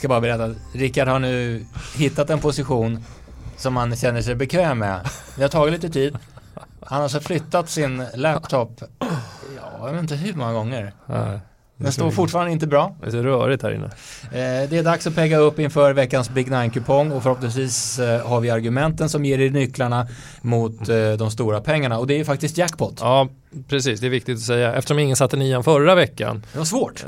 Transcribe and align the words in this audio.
ska 0.00 0.08
bara 0.08 0.20
berätta 0.20 0.44
att 0.44 0.56
Rickard 0.72 1.08
har 1.08 1.18
nu 1.18 1.66
hittat 1.96 2.30
en 2.30 2.40
position 2.40 3.04
som 3.56 3.76
han 3.76 3.96
känner 3.96 4.22
sig 4.22 4.34
bekväm 4.34 4.78
med. 4.78 5.00
Det 5.36 5.42
har 5.42 5.48
tagit 5.48 5.72
lite 5.72 5.90
tid. 5.90 6.16
Han 6.80 6.96
har 6.96 7.02
alltså 7.02 7.20
flyttat 7.20 7.68
sin 7.68 8.06
laptop, 8.14 8.82
ja, 9.56 9.86
jag 9.86 9.92
vet 9.92 10.00
inte 10.00 10.14
hur 10.14 10.34
många 10.34 10.52
gånger. 10.52 10.92
Nej. 11.06 11.40
Den 11.82 11.92
står 11.92 12.10
fortfarande 12.10 12.52
inte 12.52 12.66
bra. 12.66 12.96
Det 13.00 13.06
är 13.06 13.10
så 13.10 13.22
rörigt 13.22 13.62
här 13.62 13.70
inne. 13.70 13.84
Eh, 13.84 14.70
det 14.70 14.78
är 14.78 14.82
dags 14.82 15.06
att 15.06 15.14
pegga 15.14 15.38
upp 15.38 15.58
inför 15.58 15.92
veckans 15.92 16.30
Big 16.30 16.50
Nine-kupong 16.50 17.12
och 17.12 17.22
förhoppningsvis 17.22 17.98
eh, 17.98 18.26
har 18.26 18.40
vi 18.40 18.50
argumenten 18.50 19.08
som 19.08 19.24
ger 19.24 19.40
er 19.40 19.50
nycklarna 19.50 20.08
mot 20.40 20.88
eh, 20.88 21.12
de 21.12 21.30
stora 21.30 21.60
pengarna 21.60 21.98
och 21.98 22.06
det 22.06 22.14
är 22.14 22.18
ju 22.18 22.24
faktiskt 22.24 22.58
jackpot. 22.58 22.98
Ja, 23.00 23.28
precis. 23.68 24.00
Det 24.00 24.06
är 24.06 24.10
viktigt 24.10 24.36
att 24.36 24.42
säga. 24.42 24.74
Eftersom 24.74 24.98
ingen 24.98 25.16
satte 25.16 25.36
nian 25.36 25.64
förra 25.64 25.94
veckan. 25.94 26.42
Det 26.52 26.58
var 26.58 26.64
svårt. 26.64 27.04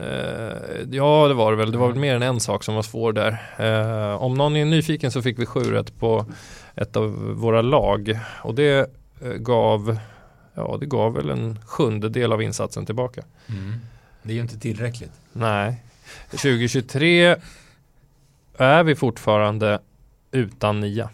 Ja, 0.90 1.28
det 1.28 1.34
var 1.34 1.50
det 1.50 1.56
väl. 1.56 1.72
Det 1.72 1.78
var 1.78 1.88
väl 1.88 1.98
mer 1.98 2.16
än 2.16 2.22
en 2.22 2.40
sak 2.40 2.64
som 2.64 2.74
var 2.74 2.82
svår 2.82 3.12
där. 3.12 3.38
Om 4.18 4.34
någon 4.34 4.56
är 4.56 4.64
nyfiken 4.64 5.10
så 5.10 5.22
fick 5.22 5.38
vi 5.38 5.46
sju 5.46 5.60
rätt 5.60 5.98
på 5.98 6.26
ett 6.76 6.96
av 6.96 7.10
våra 7.34 7.62
lag 7.62 8.18
och 8.42 8.54
det 8.54 8.90
gav 9.36 9.98
Ja, 10.54 10.76
det 10.80 10.86
gav 10.86 11.14
väl 11.14 11.30
en 11.30 11.58
sjundedel 11.66 12.32
av 12.32 12.42
insatsen 12.42 12.86
tillbaka. 12.86 13.22
Mm. 13.48 13.74
Det 14.22 14.32
är 14.32 14.34
ju 14.34 14.40
inte 14.40 14.58
tillräckligt. 14.58 15.12
Nej. 15.32 15.82
2023 16.30 17.36
är 18.58 18.82
vi 18.82 18.94
fortfarande 18.94 19.78
utan 20.30 20.80
nia. 20.80 21.10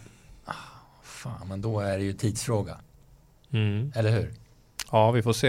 Fan, 1.03 1.47
men 1.47 1.61
då 1.61 1.79
är 1.79 1.97
det 1.97 2.03
ju 2.03 2.13
tidsfråga. 2.13 2.77
Mm. 3.53 3.91
Eller 3.95 4.11
hur? 4.11 4.33
Ja, 4.91 5.11
vi 5.11 5.21
får 5.21 5.33
se. 5.33 5.47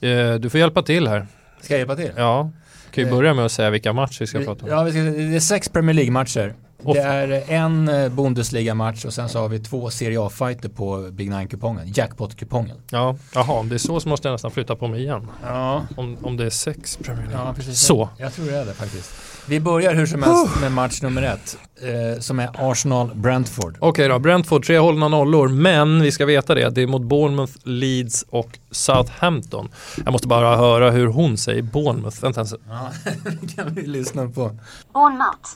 Eh, 0.00 0.34
du 0.34 0.50
får 0.50 0.60
hjälpa 0.60 0.82
till 0.82 1.08
här. 1.08 1.26
Ska 1.60 1.74
jag 1.74 1.78
hjälpa 1.78 1.96
till? 1.96 2.12
Ja, 2.16 2.50
kan 2.90 3.04
ju 3.04 3.10
Eh, 3.10 3.16
börja 3.16 3.34
med 3.34 3.44
att 3.44 3.52
säga 3.52 3.70
vilka 3.70 3.92
matcher 3.92 4.20
vi 4.20 4.26
ska 4.26 4.44
prata 4.44 4.64
om. 4.64 4.70
Ja, 4.70 4.82
vi 4.82 4.90
det 5.30 5.36
är 5.36 5.40
sex 5.40 5.68
Premier 5.68 5.94
League-matcher. 5.94 6.54
Och- 6.86 6.94
Det 6.94 7.00
är 7.00 7.44
en 7.50 7.88
eh, 7.88 8.08
Bundesliga-match 8.08 9.04
och 9.04 9.12
sen 9.12 9.28
så 9.28 9.38
har 9.38 9.48
vi 9.48 9.58
två 9.58 9.90
Serie 9.90 10.20
A-fighter 10.26 10.68
på 10.68 11.08
Big 11.12 11.30
Nine-kupongen. 11.30 11.92
Jackpot-kupongen. 11.92 12.76
Ja, 12.90 13.16
jaha, 13.34 13.52
om 13.52 13.68
det 13.68 13.74
är 13.74 13.78
så 13.78 14.00
så 14.00 14.08
måste 14.08 14.28
jag 14.28 14.32
nästan 14.34 14.50
flytta 14.50 14.76
på 14.76 14.88
mig 14.88 15.00
igen. 15.02 15.26
Ja, 15.44 15.86
Om, 15.96 16.16
om 16.22 16.36
det 16.36 16.44
är 16.46 16.50
sex 16.50 16.96
Premier 17.02 17.26
League. 17.26 17.46
ja 17.46 17.54
precis. 17.54 17.80
Så. 17.80 18.08
Jag 18.18 18.34
tror 18.34 18.46
det 18.46 18.56
är 18.56 18.64
det 18.66 18.74
faktiskt. 18.74 19.10
Vi 19.48 19.60
börjar 19.60 19.94
hur 19.94 20.06
som 20.06 20.22
helst 20.22 20.60
med 20.60 20.72
match 20.72 21.02
nummer 21.02 21.22
ett. 21.22 21.56
Eh, 21.82 22.20
som 22.20 22.40
är 22.40 22.48
Arsenal-Brentford. 22.70 23.76
Okej 23.80 24.08
då, 24.08 24.18
Brentford 24.18 24.66
tre 24.66 24.78
hållna 24.78 25.08
nollor, 25.08 25.48
men 25.48 26.02
vi 26.02 26.12
ska 26.12 26.26
veta 26.26 26.54
det, 26.54 26.70
det 26.70 26.82
är 26.82 26.86
mot 26.86 27.02
Bournemouth, 27.02 27.52
Leeds 27.64 28.24
och 28.30 28.58
Southampton. 28.70 29.68
Jag 30.04 30.12
måste 30.12 30.28
bara 30.28 30.56
höra 30.56 30.90
hur 30.90 31.06
hon 31.06 31.36
säger 31.36 31.62
Bournemouth. 31.62 32.22
Vänta 32.22 32.40
en. 32.40 32.46
Ja, 32.68 32.90
det 33.40 33.54
kan 33.54 33.74
vi 33.74 33.82
lyssna 33.86 34.28
på. 34.28 34.50
Bournemouth, 34.92 35.50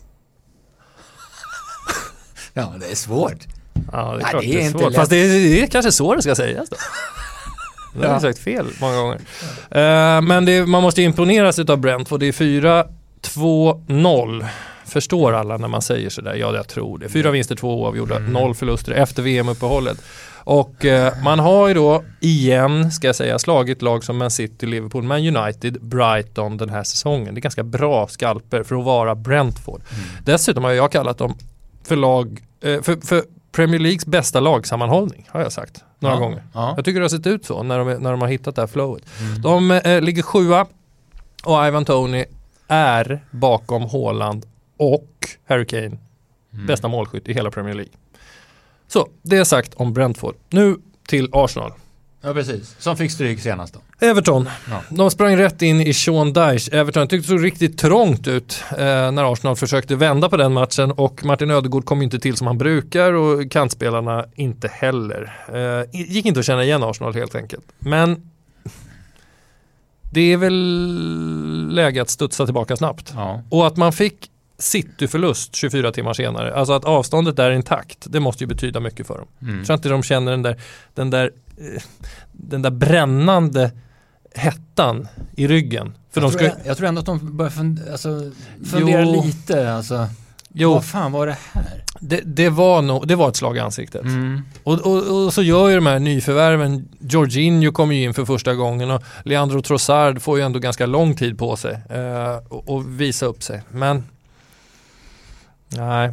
Ja, 2.61 2.73
det 2.81 2.91
är 2.91 2.95
svårt. 2.97 3.39
Ja, 3.93 3.99
det 3.99 3.99
är 3.99 4.17
Nej, 4.17 4.25
klart 4.31 4.43
det 4.43 4.49
är 4.49 4.55
det 4.55 4.61
är 4.63 4.67
inte 4.67 4.79
svårt. 4.79 4.91
lätt. 4.91 4.97
Fast 4.97 5.11
det 5.11 5.17
är, 5.17 5.29
det 5.29 5.63
är 5.63 5.67
kanske 5.67 5.93
så 5.93 6.15
det 6.15 6.23
ska 6.23 6.35
sägas 6.35 6.69
då. 6.69 6.77
Det 7.95 7.99
har 7.99 8.07
Ja. 8.07 8.13
jag 8.13 8.23
sagt 8.23 8.39
fel 8.39 8.67
många 8.81 8.97
gånger. 8.97 9.17
Eh, 9.71 10.21
men 10.23 10.45
det, 10.45 10.67
man 10.67 10.83
måste 10.83 11.03
imponeras 11.03 11.59
av 11.59 11.79
Brentford. 11.79 12.21
Det 12.21 12.27
är 12.27 12.85
4-2-0. 13.23 14.47
Förstår 14.85 15.33
alla 15.33 15.57
när 15.57 15.69
man 15.69 15.83
säger 15.83 16.11
sådär? 16.11 16.35
Ja, 16.35 16.55
jag 16.55 16.69
tror 16.69 16.99
det. 16.99 17.09
Fyra 17.09 17.31
vinster, 17.31 17.57
två 17.57 17.83
oavgjorda, 17.83 18.19
noll 18.19 18.55
förluster 18.55 18.93
efter 18.93 19.23
VM-uppehållet. 19.23 19.99
Och 20.45 20.85
eh, 20.85 21.13
man 21.25 21.39
har 21.39 21.69
ju 21.69 21.75
då 21.75 22.05
igen, 22.21 22.93
ska 22.93 23.07
jag 23.07 23.17
säga, 23.17 23.39
slagit 23.39 23.83
lag 23.83 24.05
som 24.05 24.17
Man 24.17 24.31
City, 24.31 24.67
Liverpool, 24.67 25.03
Man 25.03 25.37
United, 25.37 25.79
Brighton 25.83 26.57
den 26.57 26.69
här 26.71 26.83
säsongen. 26.85 27.35
Det 27.35 27.39
är 27.39 27.43
ganska 27.43 27.63
bra 27.63 28.09
skalper 28.09 28.63
för 28.63 28.77
att 28.79 28.85
vara 28.85 29.15
Brentford. 29.15 29.81
Dessutom 30.25 30.65
har 30.65 30.71
jag 30.71 30.93
kallat 30.93 31.19
dem 31.19 31.35
för 31.85 31.97
lag, 31.97 32.41
eh, 32.61 32.83
för, 32.83 33.07
för 33.07 33.25
Premier 33.53 33.81
Leagues 33.81 34.07
bästa 34.07 34.41
lagsammanhållning 34.41 35.29
har 35.31 35.41
jag 35.41 35.53
sagt 35.53 35.85
några 35.99 36.15
Ja. 36.15 36.21
gånger. 36.21 36.43
Ja. 36.55 36.73
Jag 36.77 36.85
tycker 36.85 37.01
det 37.01 37.05
har 37.05 37.09
sett 37.09 37.27
ut 37.27 37.45
så 37.47 37.63
när 37.63 37.79
de, 37.79 37.85
när 37.95 38.11
de 38.11 38.21
har 38.21 38.29
hittat 38.29 38.57
det 38.57 38.63
här 38.63 38.67
flowet. 38.67 39.03
De 39.43 39.71
eh, 39.71 40.01
ligger 40.01 40.23
sjua 40.23 40.67
och 41.45 41.67
Ivan 41.67 41.85
Tony 41.85 42.25
är 42.69 43.25
bakom 43.31 43.83
Haaland 43.83 44.47
och 44.77 45.09
Harry 45.49 45.67
Kane 45.67 45.99
bästa 46.67 46.89
målskytt 46.89 47.29
i 47.29 47.35
hela 47.35 47.51
Premier 47.51 47.75
League. 47.75 47.93
Så, 48.89 49.09
det 49.23 49.37
är 49.37 49.45
sagt 49.45 49.75
om 49.75 49.93
Brentford. 49.93 50.35
Nu 50.51 50.77
till 51.09 51.29
Arsenal. 51.33 51.73
Ja, 52.23 52.33
precis. 52.35 52.77
Som 52.79 52.97
fick 52.97 53.11
stryk 53.11 53.41
senast 53.41 53.75
då. 53.75 54.07
Everton, 54.07 54.49
Ja. 54.71 54.83
de 54.89 55.11
sprang 55.11 55.37
rätt 55.37 55.63
in 55.63 55.81
i 55.81 55.95
Sean 55.95 56.33
Dyche. 56.33 56.77
Everton 56.77 57.09
tyckte 57.09 57.33
det 57.33 57.39
såg 57.39 57.45
riktigt 57.45 57.79
trångt 57.79 58.27
ut 58.29 58.65
eh, 58.71 58.77
när 59.13 59.33
Arsenal 59.33 59.57
försökte 59.57 59.97
vända 59.97 60.29
på 60.29 60.37
den 60.37 60.53
matchen 60.53 60.91
och 60.93 61.25
Martin 61.25 61.51
Ödegård 61.51 61.85
kom 61.85 62.03
inte 62.03 62.19
till 62.19 62.37
som 62.37 62.47
han 62.47 62.59
brukar 62.59 63.13
och 63.13 63.51
kantspelarna 63.51 64.25
inte 64.35 64.69
heller. 64.69 65.37
Eh, 65.55 66.01
gick 66.01 66.27
inte 66.27 66.41
att 66.41 66.47
känna 66.47 66.65
igen 66.65 66.83
Arsenal 66.83 67.15
helt 67.15 67.35
enkelt. 67.35 67.65
Men 67.79 68.31
det 70.13 70.33
är 70.33 70.37
väl 70.37 71.69
läge 71.73 72.03
att 72.03 72.11
studsa 72.11 72.45
tillbaka 72.45 72.77
snabbt. 72.77 73.13
Ja. 73.17 73.43
Och 73.49 73.67
att 73.67 73.77
man 73.77 73.93
fick 73.93 74.31
City-förlust 74.61 75.55
24 75.55 75.93
timmar 75.93 76.13
senare, 76.13 76.55
alltså 76.55 76.73
att 76.73 76.85
avståndet 76.85 77.39
är 77.39 77.51
intakt, 77.51 78.07
det 78.07 78.21
måste 78.21 78.45
ju 78.45 78.49
betyda 78.49 78.81
mycket 78.81 79.07
för 79.07 79.19
dem. 79.19 79.27
Mm. 79.43 79.57
Jag 79.57 79.67
tror 79.67 79.75
inte 79.77 79.89
de 79.89 80.03
känner 80.03 80.31
den 80.31 80.43
där, 80.43 80.57
den 80.95 81.11
där, 81.11 81.31
eh, 81.57 81.83
den 82.33 82.63
där 82.63 82.71
brännande 82.71 83.71
hettan 84.35 85.09
i 85.37 85.49
ryggen. 85.49 85.95
För 86.11 86.21
jag, 86.21 86.31
de 86.31 86.39
tror, 86.39 86.49
ska, 86.49 86.59
jag, 86.59 86.67
jag 86.67 86.77
tror 86.77 86.89
ändå 86.89 87.01
att 87.01 87.07
de 87.07 87.37
börjar 87.37 87.51
fund, 87.51 87.83
alltså, 87.93 88.31
fundera 88.71 89.03
Jo. 89.03 89.23
lite. 89.25 89.73
Alltså, 89.75 90.09
jo, 90.49 90.73
Vad 90.75 90.85
fan 90.85 91.13
var 91.13 91.27
det 91.27 91.37
här? 91.53 91.85
det, 92.01 92.21
det, 92.25 92.49
var 92.49 92.83
nog, 92.83 93.09
det 93.09 93.17
var 93.17 93.29
ett 93.29 93.37
slag 93.37 93.57
i 93.57 93.61
ansiktet. 93.61 94.03
Mm. 94.03 94.43
Och, 94.65 94.81
och, 94.81 95.25
och 95.25 95.35
så 95.35 95.43
gör 95.43 95.69
ju 95.69 95.75
de 95.75 95.87
här 95.87 95.99
nyförvärven, 95.99 96.89
Jorginho 97.01 97.73
kommer 97.73 97.95
ju 97.95 98.03
in 98.03 98.15
för 98.15 98.25
första 98.25 98.55
gången 98.55 98.91
och 98.91 99.03
Leandro 99.25 99.63
Trossard 99.63 100.23
får 100.23 100.39
ju 100.39 100.45
ändå 100.45 100.59
ganska 100.59 100.87
lång 100.87 101.17
tid 101.17 101.39
på 101.39 101.57
sig 101.57 101.79
eh, 101.91 102.37
och, 102.49 102.69
och 102.69 103.01
visa 103.01 103.27
upp 103.27 103.43
sig. 103.43 103.63
Men 103.71 104.05
nej, 105.77 106.11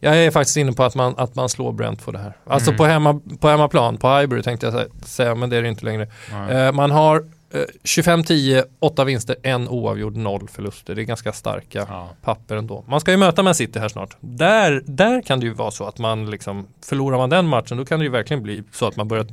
jag 0.00 0.16
är 0.24 0.30
faktiskt 0.30 0.56
inne 0.56 0.72
på 0.72 0.82
att 0.84 0.94
man, 0.94 1.14
att 1.16 1.34
man 1.34 1.48
slår 1.48 1.72
Brentford 1.72 2.14
det 2.14 2.18
här. 2.18 2.32
Alltså 2.46 2.70
Mm. 2.70 2.78
på, 2.78 2.84
hemma, 2.84 3.20
på 3.40 3.48
hemmaplan, 3.48 3.96
på 3.98 4.08
Highbury 4.18 4.42
tänkte 4.42 4.66
jag 4.66 4.74
sä- 4.74 5.04
säga, 5.04 5.34
men 5.34 5.50
det 5.50 5.56
är 5.56 5.62
det 5.62 5.68
inte 5.68 5.84
längre. 5.84 6.08
Eh, 6.50 6.72
man 6.72 6.90
har 6.90 7.24
eh, 7.54 7.60
25-10, 7.84 8.64
8 8.78 9.04
vinster, 9.04 9.36
en 9.42 9.68
oavgjord, 9.68 10.16
noll 10.16 10.48
förluster. 10.48 10.94
Det 10.94 11.02
är 11.02 11.04
ganska 11.04 11.32
starka 11.32 11.86
Ja. 11.88 12.08
papper 12.22 12.56
ändå. 12.56 12.84
Man 12.88 13.00
ska 13.00 13.10
ju 13.10 13.16
möta 13.16 13.42
Man 13.42 13.54
City 13.54 13.78
här 13.78 13.88
snart. 13.88 14.16
Där, 14.20 14.82
där 14.86 15.22
kan 15.22 15.40
det 15.40 15.46
ju 15.46 15.52
vara 15.52 15.70
så 15.70 15.84
att 15.88 15.98
man 15.98 16.30
liksom, 16.30 16.66
förlorar 16.84 17.18
man 17.18 17.30
den 17.30 17.46
matchen 17.46 17.76
då 17.76 17.84
kan 17.84 17.98
det 17.98 18.04
ju 18.04 18.10
verkligen 18.10 18.42
bli 18.42 18.62
så 18.72 18.86
att 18.86 18.96
man 18.96 19.08
börjar 19.08 19.26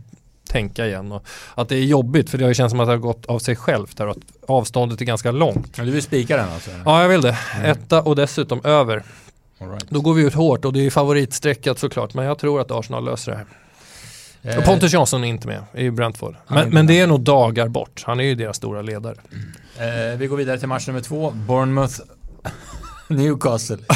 tänka 0.48 0.88
igen 0.88 1.12
och 1.12 1.28
att 1.56 1.70
det 1.70 1.76
är 1.76 1.84
jobbigt 1.84 2.30
för 2.30 2.38
det 2.38 2.44
har 2.44 2.50
ju 2.50 2.56
känts 2.56 2.72
som 2.72 2.80
att 2.80 2.88
det 2.88 2.92
har 2.92 2.98
gått 2.98 3.26
av 3.26 3.40
sig 3.40 3.56
självt 3.56 3.98
där 3.98 4.06
och 4.08 4.12
att 4.12 4.50
avståndet 4.50 5.02
är 5.02 5.06
ganska 5.06 5.32
långt. 5.32 5.74
Ja, 5.78 5.84
Du 5.84 5.92
vill 5.92 6.04
spika 6.04 6.38
den 6.38 6.50
alltså? 6.50 6.72
Ja, 6.86 7.02
jag 7.02 7.10
vill 7.10 7.22
det. 7.22 7.38
Etta 7.64 8.02
och 8.02 8.16
dessutom 8.16 8.62
över. 8.64 9.04
All 9.62 9.70
right. 9.70 9.90
Då 9.90 10.02
går 10.02 10.14
vi 10.14 10.24
ut 10.24 10.34
hårt 10.34 10.66
och 10.66 10.74
det 10.74 10.86
är 10.86 10.90
favoritstreckat 10.90 11.80
såklart 11.80 12.14
men 12.14 12.26
jag 12.26 12.40
tror 12.40 12.62
att 12.62 12.72
Arsenal 12.72 13.06
löser 13.06 13.32
det 13.32 13.38
här. 13.38 13.46
Eh, 14.42 14.64
Pontus 14.66 14.94
Jansson 14.94 15.24
är 15.24 15.28
inte 15.28 15.48
med 15.48 15.64
i 15.74 15.90
Brentford. 15.92 16.36
Men, 16.48 16.70
men 16.70 16.88
det 16.88 17.00
är 17.00 17.08
nog 17.08 17.22
dagar 17.22 17.68
bort. 17.68 18.04
Han 18.06 18.20
är 18.20 18.24
ju 18.24 18.36
deras 18.36 18.58
stora 18.58 18.82
ledare. 18.82 19.16
Eh, 19.78 20.18
vi 20.18 20.28
går 20.28 20.38
vidare 20.38 20.60
till 20.60 20.68
match 20.68 20.88
nummer 20.88 21.02
två. 21.02 21.32
Bournemouth 21.32 22.00
Newcastle. 23.08 23.78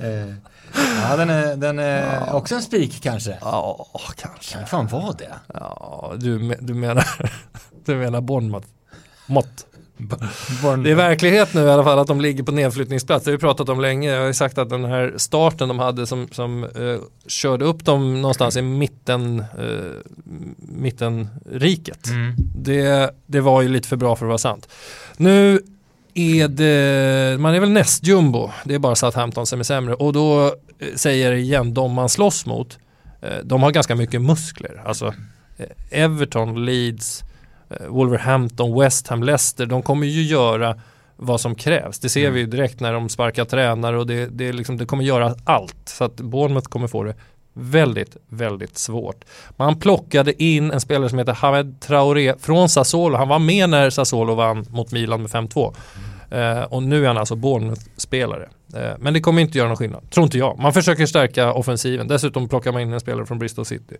eh, 0.00 0.34
ja, 1.02 1.16
den 1.16 1.30
är, 1.30 1.56
den 1.56 1.78
är 1.78 2.34
också 2.34 2.54
en 2.54 2.62
spik 2.62 3.02
kanske. 3.02 3.38
Ja, 3.40 3.86
kanske. 4.16 4.54
Kan 4.54 4.66
fan 4.66 4.86
vara 4.86 5.12
det? 5.12 5.34
Ja, 5.54 6.12
du, 6.16 6.56
du 6.60 6.74
menar, 6.74 7.04
du 7.84 7.96
menar 7.96 8.20
Bournemouth? 8.20 8.66
Mått. 9.26 9.66
Det 10.84 10.90
är 10.90 10.94
verklighet 10.94 11.54
nu 11.54 11.60
i 11.60 11.70
alla 11.70 11.84
fall 11.84 11.98
att 11.98 12.06
de 12.06 12.20
ligger 12.20 12.42
på 12.42 12.52
nedflyttningsplats. 12.52 13.24
Det 13.24 13.30
har 13.30 13.36
vi 13.36 13.40
pratat 13.40 13.68
om 13.68 13.80
länge. 13.80 14.10
Jag 14.10 14.20
har 14.20 14.26
ju 14.26 14.34
sagt 14.34 14.58
att 14.58 14.70
den 14.70 14.84
här 14.84 15.14
starten 15.16 15.68
de 15.68 15.78
hade 15.78 16.06
som, 16.06 16.28
som 16.30 16.64
eh, 16.64 17.00
körde 17.26 17.64
upp 17.64 17.84
dem 17.84 18.22
någonstans 18.22 18.56
i 18.56 18.62
mitten, 18.62 19.38
eh, 19.38 20.24
mittenriket. 20.58 22.06
Mm. 22.06 22.34
Det, 22.54 23.10
det 23.26 23.40
var 23.40 23.62
ju 23.62 23.68
lite 23.68 23.88
för 23.88 23.96
bra 23.96 24.16
för 24.16 24.26
att 24.26 24.28
vara 24.28 24.38
sant. 24.38 24.68
Nu 25.16 25.60
är 26.14 26.48
det, 26.48 27.40
man 27.40 27.54
är 27.54 27.60
väl 27.60 27.70
näst 27.70 28.06
jumbo. 28.06 28.50
Det 28.64 28.74
är 28.74 28.78
bara 28.78 28.94
Southampton 28.94 29.46
som 29.46 29.60
är 29.60 29.64
sämre. 29.64 29.94
Och 29.94 30.12
då 30.12 30.44
eh, 30.46 30.52
säger 30.96 31.32
igen, 31.32 31.74
de 31.74 31.92
man 31.92 32.08
slåss 32.08 32.46
mot, 32.46 32.78
eh, 33.22 33.28
de 33.44 33.62
har 33.62 33.70
ganska 33.70 33.94
mycket 33.94 34.22
muskler. 34.22 34.82
Alltså 34.86 35.14
eh, 35.56 35.66
Everton, 36.02 36.64
Leeds, 36.64 37.24
eh, 37.70 37.86
Wolverhampton, 37.86 38.80
West 38.80 39.08
Ham, 39.08 39.22
Leicester, 39.22 39.66
de 39.66 39.82
kommer 39.82 40.06
ju 40.06 40.22
göra 40.22 40.80
vad 41.16 41.40
som 41.40 41.54
krävs. 41.54 41.98
Det 41.98 42.08
ser 42.08 42.20
Mm. 42.20 42.34
vi 42.34 42.40
ju 42.40 42.46
direkt 42.46 42.80
när 42.80 42.92
de 42.92 43.08
sparkar 43.08 43.44
tränare 43.44 43.98
och 43.98 44.06
det, 44.06 44.26
det, 44.26 44.52
liksom, 44.52 44.76
det 44.76 44.86
kommer 44.86 45.04
göra 45.04 45.34
allt. 45.44 45.76
Så 45.88 46.04
att 46.04 46.16
Bournemouth 46.16 46.68
kommer 46.68 46.86
få 46.86 47.02
det 47.04 47.14
väldigt, 47.58 48.16
väldigt 48.28 48.78
svårt. 48.78 49.24
Man 49.56 49.78
plockade 49.78 50.42
in 50.42 50.70
en 50.70 50.80
spelare 50.80 51.08
som 51.08 51.18
heter 51.18 51.32
Hamed 51.32 51.80
Traoré 51.80 52.34
från 52.40 52.68
Sassuolo. 52.68 53.16
Han 53.16 53.28
var 53.28 53.38
med 53.38 53.70
när 53.70 53.90
Sassuolo 53.90 54.34
vann 54.34 54.66
mot 54.70 54.92
Milan 54.92 55.22
med 55.22 55.30
5-2. 55.30 55.74
Eh, 56.30 56.62
och 56.62 56.82
nu 56.82 57.02
är 57.04 57.08
han 57.08 57.18
alltså 57.18 57.34
Bournemouth-spelare. 57.36 58.48
Eh, 58.74 58.90
men 58.98 59.14
det 59.14 59.20
kommer 59.20 59.42
inte 59.42 59.58
göra 59.58 59.68
någon 59.68 59.76
skillnad, 59.76 60.10
tror 60.10 60.24
inte 60.24 60.38
jag. 60.38 60.58
Man 60.58 60.72
försöker 60.72 61.06
stärka 61.06 61.52
offensiven, 61.52 62.08
dessutom 62.08 62.48
plockar 62.48 62.72
man 62.72 62.82
in 62.82 62.92
en 62.92 63.00
spelare 63.00 63.26
från 63.26 63.38
Bristol 63.38 63.64
City. 63.64 63.96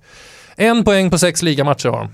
En 0.56 0.84
poäng 0.84 1.10
på 1.10 1.18
sex 1.18 1.42
ligamatcher 1.42 1.88
har 1.88 1.98
de. 1.98 2.08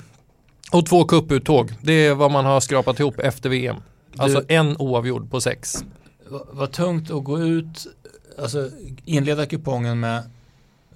Och 0.78 0.86
två 0.86 1.04
cuputtåg. 1.04 1.72
Det 1.82 1.92
är 1.92 2.14
vad 2.14 2.30
man 2.30 2.44
har 2.44 2.60
skrapat 2.60 3.00
ihop 3.00 3.18
efter 3.20 3.48
VM. 3.50 3.76
Alltså 4.16 4.40
Du- 4.40 4.54
en 4.54 4.76
oavgjord 4.76 5.30
på 5.30 5.40
sex. 5.40 5.84
Va- 6.28 6.44
Vad 6.50 6.72
tungt 6.72 7.10
att 7.10 7.24
gå 7.24 7.38
ut, 7.40 7.86
alltså 8.42 8.70
inleda 9.04 9.46
kupongen 9.46 10.00
med 10.00 10.22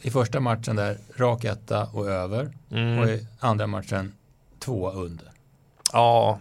i 0.03 0.11
första 0.11 0.41
matchen 0.41 0.77
där 0.77 0.99
rak 1.17 1.45
etta 1.45 1.85
och 1.93 2.09
över 2.11 2.49
Mm. 2.71 2.99
och 2.99 3.09
i 3.09 3.27
andra 3.41 3.67
matchen 3.67 4.13
två 4.59 4.91
under. 4.91 5.27
Ja. 5.93 6.39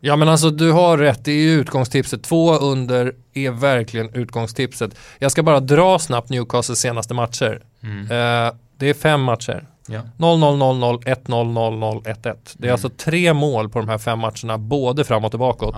Ja 0.00 0.16
men 0.16 0.28
alltså 0.28 0.50
du 0.50 0.72
har 0.72 0.98
rätt, 0.98 1.24
det 1.24 1.32
är 1.32 1.42
ju 1.42 1.52
utgångstipset. 1.60 2.22
Två 2.22 2.54
under 2.58 3.14
är 3.34 3.50
verkligen 3.50 4.14
utgångstipset. 4.14 4.94
Jag 5.18 5.32
ska 5.32 5.42
bara 5.42 5.60
dra 5.60 5.98
snabbt 5.98 6.30
Newcastles 6.30 6.78
senaste 6.78 7.14
matcher. 7.14 7.62
Mm. 7.82 7.98
Eh, 8.04 8.54
det 8.76 8.88
är 8.88 8.94
fem 8.94 9.22
matcher. 9.22 9.66
Ja. 9.86 10.00
0-0, 10.16 10.56
0-0, 10.58 11.02
1-0, 11.04 11.52
0-0, 11.52 12.02
1-1. 12.04 12.22
Det 12.22 12.64
är 12.64 12.68
Mm. 12.68 12.72
alltså 12.72 12.88
tre 12.88 13.32
mål 13.32 13.68
på 13.68 13.78
de 13.78 13.88
här 13.88 13.98
fem 13.98 14.18
matcherna, 14.18 14.58
både 14.58 15.04
framåt 15.04 15.34
och 15.34 15.40
bakåt. 15.40 15.74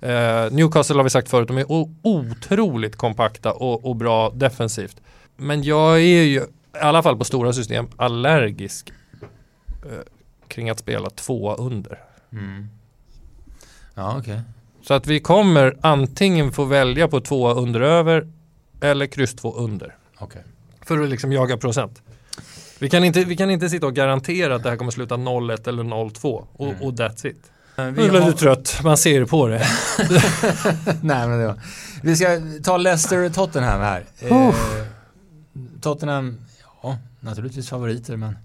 Ja. 0.00 0.08
Eh, 0.08 0.50
Newcastle 0.52 0.96
har 0.96 1.04
vi 1.04 1.10
sagt 1.10 1.28
förut, 1.28 1.48
de 1.48 1.58
är 1.58 1.64
otroligt 2.02 2.96
kompakta 2.96 3.52
och, 3.52 3.84
och 3.84 3.96
bra 3.96 4.30
defensivt. 4.30 4.96
Men 5.36 5.62
jag 5.62 5.94
är 5.96 6.22
ju, 6.22 6.42
i 6.76 6.80
alla 6.80 7.02
fall 7.02 7.16
på 7.16 7.24
stora 7.24 7.52
system, 7.52 7.86
allergisk 7.96 8.92
eh, 9.84 9.90
kring 10.48 10.70
att 10.70 10.78
spela 10.78 11.10
två 11.10 11.54
under. 11.54 11.98
Mm. 12.32 12.68
Ja, 13.94 14.18
okej. 14.18 14.40
Så 14.82 14.94
att 14.94 15.06
vi 15.06 15.20
kommer 15.20 15.76
antingen 15.80 16.52
få 16.52 16.64
välja 16.64 17.08
på 17.08 17.20
två 17.20 17.50
under 17.52 17.80
över 17.80 18.28
eller 18.80 19.06
kryss 19.06 19.34
två 19.34 19.54
under. 19.54 19.96
Okej. 20.18 20.42
För 20.86 21.02
att 21.02 21.08
liksom 21.08 21.32
jaga 21.32 21.56
procent. 21.56 22.02
Vi 22.78 22.90
kan, 22.90 23.04
inte, 23.04 23.24
vi 23.24 23.36
kan 23.36 23.50
inte 23.50 23.68
sitta 23.70 23.86
och 23.86 23.94
garantera 23.94 24.54
att 24.54 24.62
det 24.62 24.70
här 24.70 24.76
kommer 24.76 24.90
sluta 24.90 25.14
0-1 25.16 25.68
eller 25.68 25.82
0-2 25.82 26.46
och, 26.52 26.66
Mm. 26.68 26.82
och 26.82 26.92
that's 26.92 27.26
it. 27.26 27.50
Nu 27.76 27.90
Vi 27.90 28.08
blev 28.08 28.22
har... 28.22 28.30
du 28.30 28.36
trött, 28.36 28.80
man 28.84 28.96
ser 28.96 29.24
på 29.24 29.46
det. 29.46 29.58
Nej, 31.02 31.28
men 31.28 31.38
det 31.38 31.46
var... 31.46 31.60
Vi 32.02 32.16
ska 32.16 32.40
ta 32.64 32.76
Leicester 32.76 33.24
och 33.24 33.34
Tottenham 33.34 33.80
här. 33.80 34.04
Eh, 34.18 34.54
Tottenham, 35.80 36.38
ja, 36.86 36.98
naturligtvis 37.20 37.68
favoriter, 37.68 38.16
men 38.16 38.36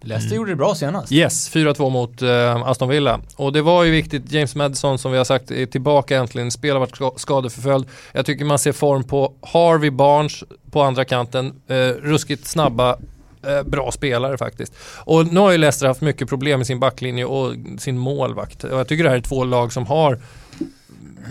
Leicester 0.00 0.26
Mm. 0.28 0.36
gjorde 0.36 0.52
det 0.52 0.56
bra 0.56 0.74
senast. 0.74 1.12
Yes, 1.12 1.50
4-2 1.54 1.90
mot 1.90 2.22
eh, 2.22 2.56
Aston 2.68 2.88
Villa. 2.88 3.20
Och 3.36 3.52
det 3.52 3.62
var 3.62 3.84
ju 3.84 3.90
viktigt, 3.90 4.32
James 4.32 4.54
Madison 4.54 4.98
som 4.98 5.12
vi 5.12 5.18
har 5.18 5.24
sagt 5.24 5.50
är 5.50 5.66
tillbaka 5.66 6.16
äntligen, 6.16 6.50
spelar 6.50 6.80
varit 6.80 6.96
ska- 6.96 7.12
skadeförföljd. 7.16 7.86
Jag 8.12 8.26
tycker 8.26 8.44
man 8.44 8.58
ser 8.58 8.72
form 8.72 9.04
på 9.04 9.32
Harvey 9.42 9.90
Barnes 9.90 10.44
på 10.70 10.82
andra 10.82 11.04
kanten, 11.04 11.46
eh, 11.68 11.74
ruskigt 12.02 12.46
snabba, 12.46 12.96
eh, 13.46 13.62
bra 13.66 13.92
spelare 13.92 14.38
faktiskt. 14.38 14.72
Och 15.04 15.26
nu 15.32 15.40
har 15.40 15.52
ju 15.52 15.58
Leicester 15.58 15.86
haft 15.86 16.00
mycket 16.00 16.28
problem 16.28 16.58
med 16.60 16.66
sin 16.66 16.80
backlinje 16.80 17.24
och 17.24 17.54
sin 17.78 17.98
målvakt. 17.98 18.64
Och 18.64 18.78
jag 18.78 18.88
tycker 18.88 19.04
det 19.04 19.10
här 19.10 19.16
är 19.16 19.20
två 19.20 19.44
lag 19.44 19.72
som 19.72 19.86
har 19.86 20.18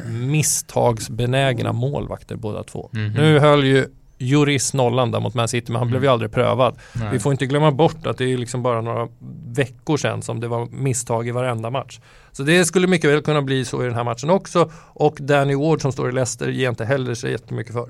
misstagsbenägna 0.10 1.74
målvakter 1.74 2.36
båda 2.36 2.64
två. 2.64 2.90
Mhm. 2.94 3.14
Nu 3.14 3.40
höll 3.40 3.64
ju 3.66 3.88
Juris 4.18 4.74
nollan 4.74 5.12
där 5.12 5.20
mot 5.20 5.34
Man 5.34 5.48
City 5.48 5.72
men 5.72 5.76
han 5.80 5.88
Mm. 5.88 5.90
blev 5.92 6.04
ju 6.04 6.10
aldrig 6.10 6.32
prövad. 6.32 6.76
Nej. 6.94 7.08
Vi 7.12 7.20
får 7.20 7.32
inte 7.32 7.46
glömma 7.46 7.72
bort 7.72 8.06
att 8.08 8.18
det 8.18 8.34
är 8.34 8.38
liksom 8.38 8.64
bara 8.64 8.82
några 8.82 9.08
veckor 9.48 9.98
sedan 9.98 10.22
som 10.22 10.40
det 10.40 10.48
var 10.48 10.66
misstag 10.72 11.28
i 11.28 11.32
varenda 11.32 11.70
match. 11.70 12.00
Så 12.32 12.44
det 12.44 12.66
skulle 12.66 12.88
mycket 12.88 13.10
väl 13.10 13.22
kunna 13.22 13.42
bli 13.42 13.66
så 13.66 13.82
i 13.84 13.86
den 13.86 13.96
här 13.96 14.04
matchen 14.04 14.30
också. 14.30 14.72
Och 14.76 15.18
Danny 15.20 15.56
Ward 15.56 15.82
som 15.82 15.92
står 15.92 16.10
i 16.10 16.12
Leicester 16.12 16.48
ger 16.50 16.70
inte 16.70 16.86
heller 16.86 17.14
så 17.14 17.28
jättemycket 17.28 17.74
för. 17.74 17.90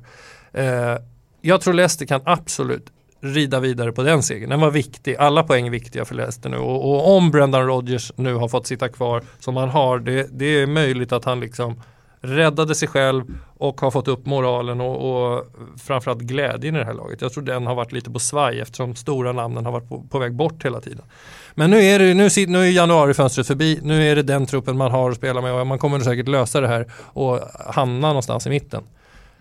Eh, 0.53 0.97
jag 1.41 1.61
tror 1.61 1.73
Leicester 1.73 2.05
kan 2.05 2.21
absolut 2.25 2.91
rida 3.21 3.59
vidare 3.59 3.91
på 3.91 4.03
den 4.03 4.23
segern. 4.23 4.49
Den 4.49 4.59
var 4.59 4.71
viktig. 4.71 5.15
Alla 5.15 5.43
poäng 5.43 5.67
är 5.67 5.71
viktiga 5.71 6.05
för 6.05 6.15
Leicester 6.15 6.49
nu. 6.49 6.57
Och, 6.57 6.91
och 6.91 7.15
om 7.17 7.31
Brendan 7.31 7.65
Rodgers 7.67 8.11
nu 8.15 8.33
har 8.33 8.47
fått 8.47 8.67
sitta 8.67 8.89
kvar 8.89 9.21
som 9.39 9.55
han 9.57 9.69
har, 9.69 9.99
det, 9.99 10.27
det 10.31 10.45
är 10.45 10.67
möjligt 10.67 11.11
att 11.11 11.25
han 11.25 11.39
liksom 11.39 11.81
räddade 12.25 12.75
sig 12.75 12.87
själv 12.87 13.23
och 13.57 13.81
har 13.81 13.91
fått 13.91 14.07
upp 14.07 14.25
moralen 14.25 14.81
och, 14.81 15.35
och 15.35 15.45
framförallt 15.77 16.21
glädjen 16.21 16.75
i 16.75 16.79
det 16.79 16.85
här 16.85 16.93
laget. 16.93 17.21
Jag 17.21 17.33
tror 17.33 17.43
den 17.43 17.67
har 17.67 17.75
varit 17.75 17.91
lite 17.91 18.11
på 18.11 18.19
svaj 18.19 18.59
eftersom 18.59 18.95
stora 18.95 19.31
namnen 19.31 19.65
har 19.65 19.71
varit 19.71 19.89
på, 19.89 20.03
på 20.09 20.19
väg 20.19 20.33
bort 20.33 20.65
hela 20.65 20.81
tiden. 20.81 21.05
Men 21.53 21.69
nu 21.69 21.83
är 21.83 21.99
det 21.99 22.13
nu, 22.13 22.29
nu 22.47 22.59
är 22.59 22.71
januarifönstret 22.71 23.47
förbi, 23.47 23.79
nu 23.83 24.11
är 24.11 24.15
det 24.15 24.23
den 24.23 24.45
truppen 24.45 24.77
man 24.77 24.91
har 24.91 25.11
att 25.11 25.17
spela 25.17 25.41
med 25.41 25.53
och 25.53 25.67
man 25.67 25.79
kommer 25.79 25.99
säkert 25.99 26.27
lösa 26.27 26.61
det 26.61 26.67
här 26.67 26.91
och 26.93 27.39
hamna 27.65 28.07
någonstans 28.07 28.47
i 28.47 28.49
mitten. 28.49 28.83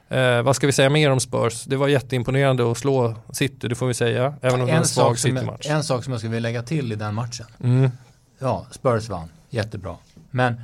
Eh, 0.09 0.43
vad 0.43 0.57
ska 0.57 0.67
vi 0.67 0.73
säga 0.73 0.91
mer 0.91 1.11
om 1.11 1.21
Spurs? 1.21 1.65
Det 1.65 1.77
var 1.77 1.89
jätteimponerande 1.89 2.71
att 2.71 2.79
slå 2.79 3.15
City, 3.33 3.69
det 3.69 3.75
får 3.75 3.87
vi 3.87 3.95
säga. 3.95 4.35
Även 4.41 4.61
om 4.61 4.67
det 4.67 4.73
var 4.73 4.73
en 4.73 4.79
en, 4.79 4.85
svag 4.85 5.19
City-match. 5.19 5.67
en 5.71 5.83
sak 5.83 6.05
som 6.05 6.13
jag 6.13 6.21
skulle 6.21 6.35
vilja 6.35 6.49
lägga 6.49 6.63
till 6.63 6.93
i 6.93 6.95
den 6.95 7.15
matchen. 7.15 7.47
Mm. 7.63 7.91
Ja, 8.39 8.67
Spurs 8.71 9.09
vann. 9.09 9.29
Jättebra. 9.51 9.97
Men 10.31 10.55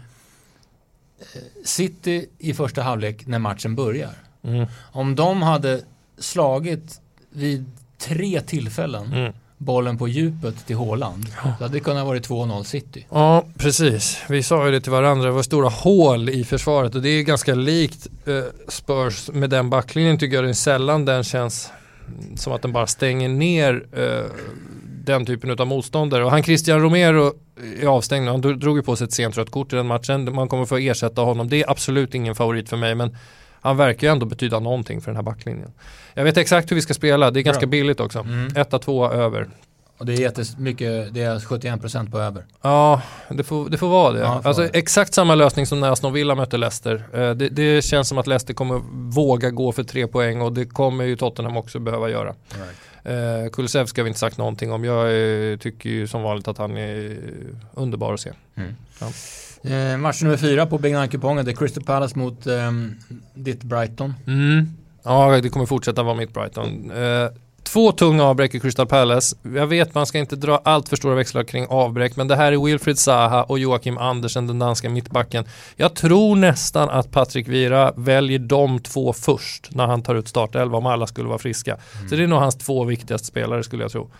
City 1.64 2.26
i 2.38 2.54
första 2.54 2.82
halvlek 2.82 3.26
när 3.26 3.38
matchen 3.38 3.74
börjar. 3.74 4.14
Mm. 4.44 4.66
Om 4.92 5.14
de 5.14 5.42
hade 5.42 5.80
slagit 6.18 7.00
vid 7.30 7.64
tre 7.98 8.40
tillfällen 8.40 9.12
Mm. 9.12 9.32
bollen 9.58 9.98
på 9.98 10.08
djupet 10.08 10.66
till 10.66 10.76
Håland 10.76 11.26
så 11.42 11.48
hade 11.48 11.68
det 11.74 11.80
kunnat 11.80 12.06
vara 12.06 12.18
2-0 12.18 12.62
City. 12.64 13.06
Ja, 13.10 13.44
precis. 13.58 14.18
Vi 14.28 14.42
sa 14.42 14.66
ju 14.66 14.72
det 14.72 14.80
till 14.80 14.92
varandra, 14.92 15.26
det 15.26 15.32
var 15.34 15.42
stora 15.42 15.68
hål 15.68 16.28
i 16.28 16.44
försvaret 16.44 16.94
och 16.94 17.02
det 17.02 17.08
är 17.08 17.22
ganska 17.22 17.54
likt 17.54 18.06
eh, 18.26 18.42
Spurs 18.68 19.30
med 19.32 19.50
den 19.50 19.70
backlinjen 19.70 20.18
tycker 20.18 20.36
jag 20.36 20.44
det 20.44 20.48
är 20.50 20.52
sällan 20.52 21.04
den 21.04 21.24
känns 21.24 21.70
som 22.36 22.52
att 22.52 22.62
den 22.62 22.72
bara 22.72 22.86
stänger 22.86 23.28
ner 23.28 23.86
eh, 23.92 24.30
den 25.10 25.26
typen 25.26 25.50
av 25.60 25.66
motståndare. 25.66 26.24
Och 26.24 26.30
han 26.30 26.42
Christian 26.42 26.80
Romero 26.80 27.32
är 27.82 27.86
avstängd 27.86 28.28
han 28.28 28.40
dro- 28.42 28.54
drog 28.54 28.76
ju 28.76 28.82
på 28.82 28.96
sig 28.96 29.04
ett 29.04 29.12
sent 29.12 29.38
rött 29.38 29.50
kort 29.50 29.72
i 29.72 29.76
den 29.76 29.86
matchen. 29.86 30.34
Man 30.34 30.48
kommer 30.48 30.64
få 30.64 30.76
ersätta 30.76 31.22
honom. 31.22 31.48
Det 31.48 31.62
är 31.62 31.70
absolut 31.70 32.14
ingen 32.14 32.34
favorit 32.34 32.68
för 32.68 32.76
mig 32.76 32.94
men 32.94 33.16
han 33.60 33.76
verkar 33.76 34.06
ju 34.06 34.12
ändå 34.12 34.26
betyda 34.26 34.60
någonting 34.60 35.00
för 35.00 35.10
den 35.10 35.16
här 35.16 35.22
backlinjen. 35.22 35.72
Jag 36.14 36.24
vet 36.24 36.36
exakt 36.36 36.70
hur 36.70 36.76
vi 36.76 36.82
ska 36.82 36.94
spela, 36.94 37.30
det 37.30 37.40
är 37.40 37.42
ganska 37.42 37.66
Bra. 37.66 37.70
billigt 37.70 38.00
också. 38.00 38.18
Mm. 38.18 38.56
Etta, 38.56 38.78
tvåa, 38.78 39.12
över. 39.12 39.48
Och 39.98 40.06
det 40.06 40.12
är 40.12 40.20
jättemycket, 40.20 41.14
det 41.14 41.22
är 41.22 41.38
71% 41.38 42.10
på 42.10 42.18
över. 42.18 42.44
Ja, 42.62 43.02
det 43.28 43.44
får, 43.44 43.68
det 43.68 43.78
får 43.78 43.88
vara 43.88 44.12
det. 44.12 44.20
Ja, 44.20 44.42
får 44.42 44.48
alltså, 44.48 44.62
det. 44.62 44.68
exakt 44.78 45.14
samma 45.14 45.34
lösning 45.34 45.66
som 45.66 45.80
när 45.80 45.90
Aston 45.90 46.12
Villa 46.12 46.34
mötte 46.34 46.56
Leicester. 46.56 47.04
Eh, 47.14 47.30
det, 47.30 47.48
det 47.48 47.84
känns 47.84 48.08
som 48.08 48.18
att 48.18 48.26
Leicester 48.26 48.54
kommer 48.54 48.80
våga 49.14 49.50
gå 49.50 49.72
för 49.72 49.82
tre 49.82 50.06
poäng 50.06 50.40
och 50.40 50.52
det 50.52 50.64
kommer 50.64 51.04
ju 51.04 51.16
Tottenham 51.16 51.56
också 51.56 51.78
behöva 51.78 52.10
göra. 52.10 52.34
Eh, 53.04 53.50
Kulusevski 53.52 54.00
har 54.00 54.04
vi 54.04 54.08
inte 54.08 54.20
sagt 54.20 54.38
någonting 54.38 54.72
om. 54.72 54.84
Jag 54.84 55.06
eh, 55.52 55.56
tycker 55.58 55.90
ju 55.90 56.06
som 56.06 56.22
vanligt 56.22 56.48
att 56.48 56.58
han 56.58 56.76
är 56.76 57.18
underbar 57.74 58.14
att 58.14 58.20
se. 58.20 58.32
Mm. 58.54 58.76
Ja. 59.00 59.06
Eh, 59.70 59.96
match 59.96 60.22
nummer 60.22 60.36
fyra 60.36 60.66
på 60.66 60.78
Big 60.78 60.94
Nine-kupongen, 60.94 61.44
det 61.44 61.50
är 61.50 61.56
Crystal 61.56 61.84
Palace 61.84 62.18
mot 62.18 62.46
ehm, 62.46 62.94
ditt 63.34 63.62
Brighton. 63.62 64.14
Mm. 64.26 64.66
Ja, 65.02 65.40
det 65.40 65.48
kommer 65.48 65.66
fortsätta 65.66 66.02
vara 66.02 66.14
mitt 66.14 66.34
Brighton. 66.34 66.90
Eh, 66.90 67.28
två 67.72 67.92
tunga 67.92 68.24
avbräck 68.24 68.54
i 68.54 68.60
Crystal 68.60 68.86
Palace. 68.86 69.36
Jag 69.54 69.66
vet 69.66 69.94
man 69.94 70.06
ska 70.06 70.18
inte 70.18 70.36
dra 70.36 70.60
allt 70.64 70.88
för 70.88 70.96
stora 70.96 71.14
växlar 71.14 71.42
kring 71.42 71.66
avbräck, 71.68 72.16
men 72.16 72.28
det 72.28 72.36
här 72.36 72.52
är 72.52 72.64
Wilfried 72.64 72.98
Zaha 72.98 73.42
och 73.42 73.58
Joakim 73.58 73.98
Andersen, 73.98 74.46
den 74.46 74.58
danska 74.58 74.90
mittbacken. 74.90 75.44
Jag 75.76 75.94
tror 75.94 76.36
nästan 76.36 76.88
att 76.88 77.10
Patrik 77.10 77.48
Vira 77.48 77.92
väljer 77.96 78.38
de 78.38 78.78
två 78.78 79.12
först 79.12 79.68
när 79.74 79.86
han 79.86 80.02
tar 80.02 80.14
ut 80.14 80.28
startelva 80.28 80.78
om 80.78 80.86
alla 80.86 81.06
skulle 81.06 81.28
vara 81.28 81.38
friska. 81.38 81.76
Så 82.08 82.16
det 82.16 82.22
är 82.22 82.26
nog 82.26 82.38
hans 82.38 82.56
två 82.56 82.84
viktigaste 82.84 83.26
spelare 83.26 83.62
skulle 83.62 83.84
jag 83.84 83.92
tro. 83.92 84.10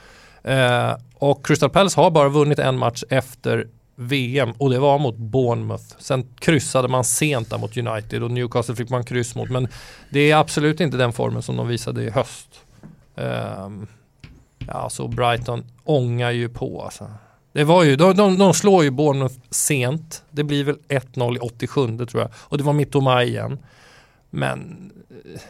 Eh, 0.43 0.97
och 1.15 1.47
Crystal 1.47 1.71
Palace 1.71 2.01
har 2.01 2.11
bara 2.11 2.29
vunnit 2.29 2.59
en 2.59 2.79
match 2.79 3.03
efter 3.11 3.67
VM 3.97 4.53
och 4.59 4.71
det 4.71 4.79
var 4.79 4.99
mot 4.99 5.17
Bournemouth. 5.17 5.85
Sen 5.99 6.27
kryssade 6.39 6.89
man 6.89 7.05
sent 7.05 7.51
där 7.51 7.59
mot 7.59 7.77
United 7.77 8.23
och 8.23 8.31
Newcastle 8.31 8.77
fick 8.77 8.91
man 8.91 9.05
kryss 9.05 9.35
mot. 9.35 9.51
Men 9.51 9.69
det 10.11 10.31
är 10.31 10.37
absolut 10.37 10.81
inte 10.81 10.97
den 10.97 11.13
formen 11.13 11.43
som 11.43 11.57
de 11.57 11.69
visade 11.69 12.03
i 12.03 12.11
höst. 12.11 12.49
Ehm, 13.17 13.87
ja, 14.67 14.91
så 14.91 15.09
Brighton 15.09 15.65
ångar 15.85 16.31
ju 16.31 16.49
på 16.49 16.83
alltså. 16.83 17.11
Det 17.53 17.65
var 17.65 17.85
ju, 17.85 17.97
de, 17.97 18.17
de, 18.17 18.39
de 18.39 18.55
slår 18.55 18.85
ju 18.85 18.91
Bournemouth 18.91 19.35
sent. 19.51 20.25
Det 20.31 20.45
blir 20.45 20.65
väl 20.65 20.79
1-0 20.89 21.37
i 21.37 21.39
87 21.39 22.07
tror 22.07 22.23
jag. 22.23 22.31
Och 22.35 22.59
det 22.59 22.65
var 22.65 22.73
mitt 22.73 22.95
och 22.95 23.03
maj 23.03 23.29
igen. 23.29 23.59
Men 24.31 24.91
eh, 25.25 25.41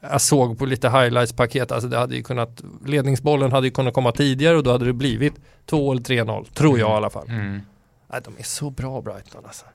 jag 0.00 0.20
såg 0.20 0.58
på 0.58 0.66
lite 0.66 0.88
highlights-paket, 0.88 1.72
alltså 1.72 1.88
det 1.88 1.98
hade 1.98 2.16
ju 2.16 2.22
kunnat, 2.22 2.62
ledningsbollen 2.86 3.52
hade 3.52 3.66
ju 3.66 3.70
kunnat 3.70 3.94
komma 3.94 4.12
tidigare 4.12 4.56
och 4.56 4.62
då 4.62 4.72
hade 4.72 4.84
det 4.84 4.92
blivit 4.92 5.34
2 5.66 5.92
eller 5.92 6.02
3-0, 6.02 6.44
tror 6.54 6.78
jag 6.78 6.90
i 6.90 6.92
alla 6.92 7.10
fall. 7.10 7.28
Mm. 7.28 7.60
Nej, 8.06 8.20
de 8.24 8.34
är 8.38 8.42
så 8.42 8.70
bra 8.70 9.00
Brighton 9.00 9.44
alltså. 9.46 9.66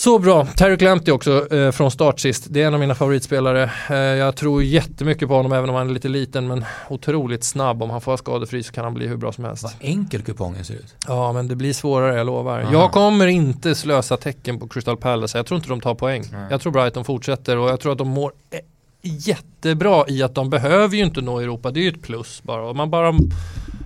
Så 0.00 0.18
bra. 0.18 0.46
Terry 0.46 0.76
Lamptey 0.76 1.14
också 1.14 1.54
eh, 1.54 1.70
från 1.70 1.90
start 1.90 2.20
sist. 2.20 2.46
Det 2.50 2.62
är 2.62 2.66
en 2.66 2.74
av 2.74 2.80
mina 2.80 2.94
favoritspelare. 2.94 3.70
Eh, 3.90 3.96
jag 3.96 4.36
tror 4.36 4.62
jättemycket 4.62 5.28
på 5.28 5.34
honom 5.34 5.52
även 5.52 5.70
om 5.70 5.76
han 5.76 5.88
är 5.88 5.94
lite 5.94 6.08
liten 6.08 6.46
men 6.48 6.64
otroligt 6.88 7.44
snabb. 7.44 7.82
Om 7.82 7.90
han 7.90 8.00
får 8.00 8.16
skadefri 8.16 8.62
så 8.62 8.72
kan 8.72 8.84
han 8.84 8.94
bli 8.94 9.06
hur 9.06 9.16
bra 9.16 9.32
som 9.32 9.44
helst. 9.44 9.62
Vad 9.62 9.72
enkel 9.80 10.22
kupongen 10.22 10.64
ser 10.64 10.74
ut. 10.74 10.94
Ja 11.08 11.32
men 11.32 11.48
det 11.48 11.56
blir 11.56 11.72
svårare, 11.72 12.16
jag 12.16 12.26
lovar. 12.26 12.60
Aha. 12.60 12.72
Jag 12.72 12.92
kommer 12.92 13.26
inte 13.26 13.74
slösa 13.74 14.16
tecken 14.16 14.58
på 14.58 14.68
Crystal 14.68 14.96
Palace. 14.96 15.38
Jag 15.38 15.46
tror 15.46 15.56
inte 15.56 15.68
de 15.68 15.80
tar 15.80 15.94
poäng. 15.94 16.24
Nej. 16.32 16.46
Jag 16.50 16.60
tror 16.60 16.72
bara 16.72 16.84
att 16.84 16.94
de 16.94 17.04
fortsätter 17.04 17.56
och 17.58 17.70
jag 17.70 17.80
tror 17.80 17.92
att 17.92 17.98
de 17.98 18.08
mår 18.08 18.32
eh, 18.50 18.60
jättebra 19.02 20.04
i 20.08 20.22
att 20.22 20.34
de 20.34 20.50
behöver 20.50 20.96
ju 20.96 21.04
inte 21.04 21.20
nå 21.20 21.40
Europa. 21.40 21.70
Det 21.70 21.80
är 21.80 21.82
ju 21.82 21.88
ett 21.88 22.02
plus 22.02 22.42
bara. 22.42 22.72
Man 22.72 22.90
bara 22.90 23.14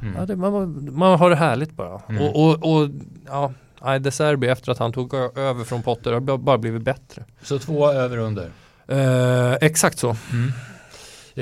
Mm. 0.02 0.16
Ja, 0.18 0.26
det, 0.26 0.36
man, 0.36 0.88
man 0.98 1.18
har 1.18 1.30
det 1.30 1.36
härligt 1.36 1.76
bara. 1.76 2.00
Mm. 2.08 2.22
Och, 2.22 2.36
och, 2.36 2.72
och 2.72 2.88
ja, 3.26 3.52
nej, 3.84 4.00
De 4.00 4.10
Serbi 4.10 4.46
efter 4.48 4.72
att 4.72 4.78
han 4.78 4.92
tog 4.92 5.14
över 5.38 5.64
från 5.64 5.82
Potter 5.82 6.12
har 6.12 6.20
bara 6.38 6.58
blivit 6.58 6.82
bättre. 6.82 7.24
Så 7.42 7.58
två 7.58 7.90
över 7.92 8.16
under. 8.16 8.50
Eh, 8.88 9.52
exakt 9.60 9.98
så. 9.98 10.16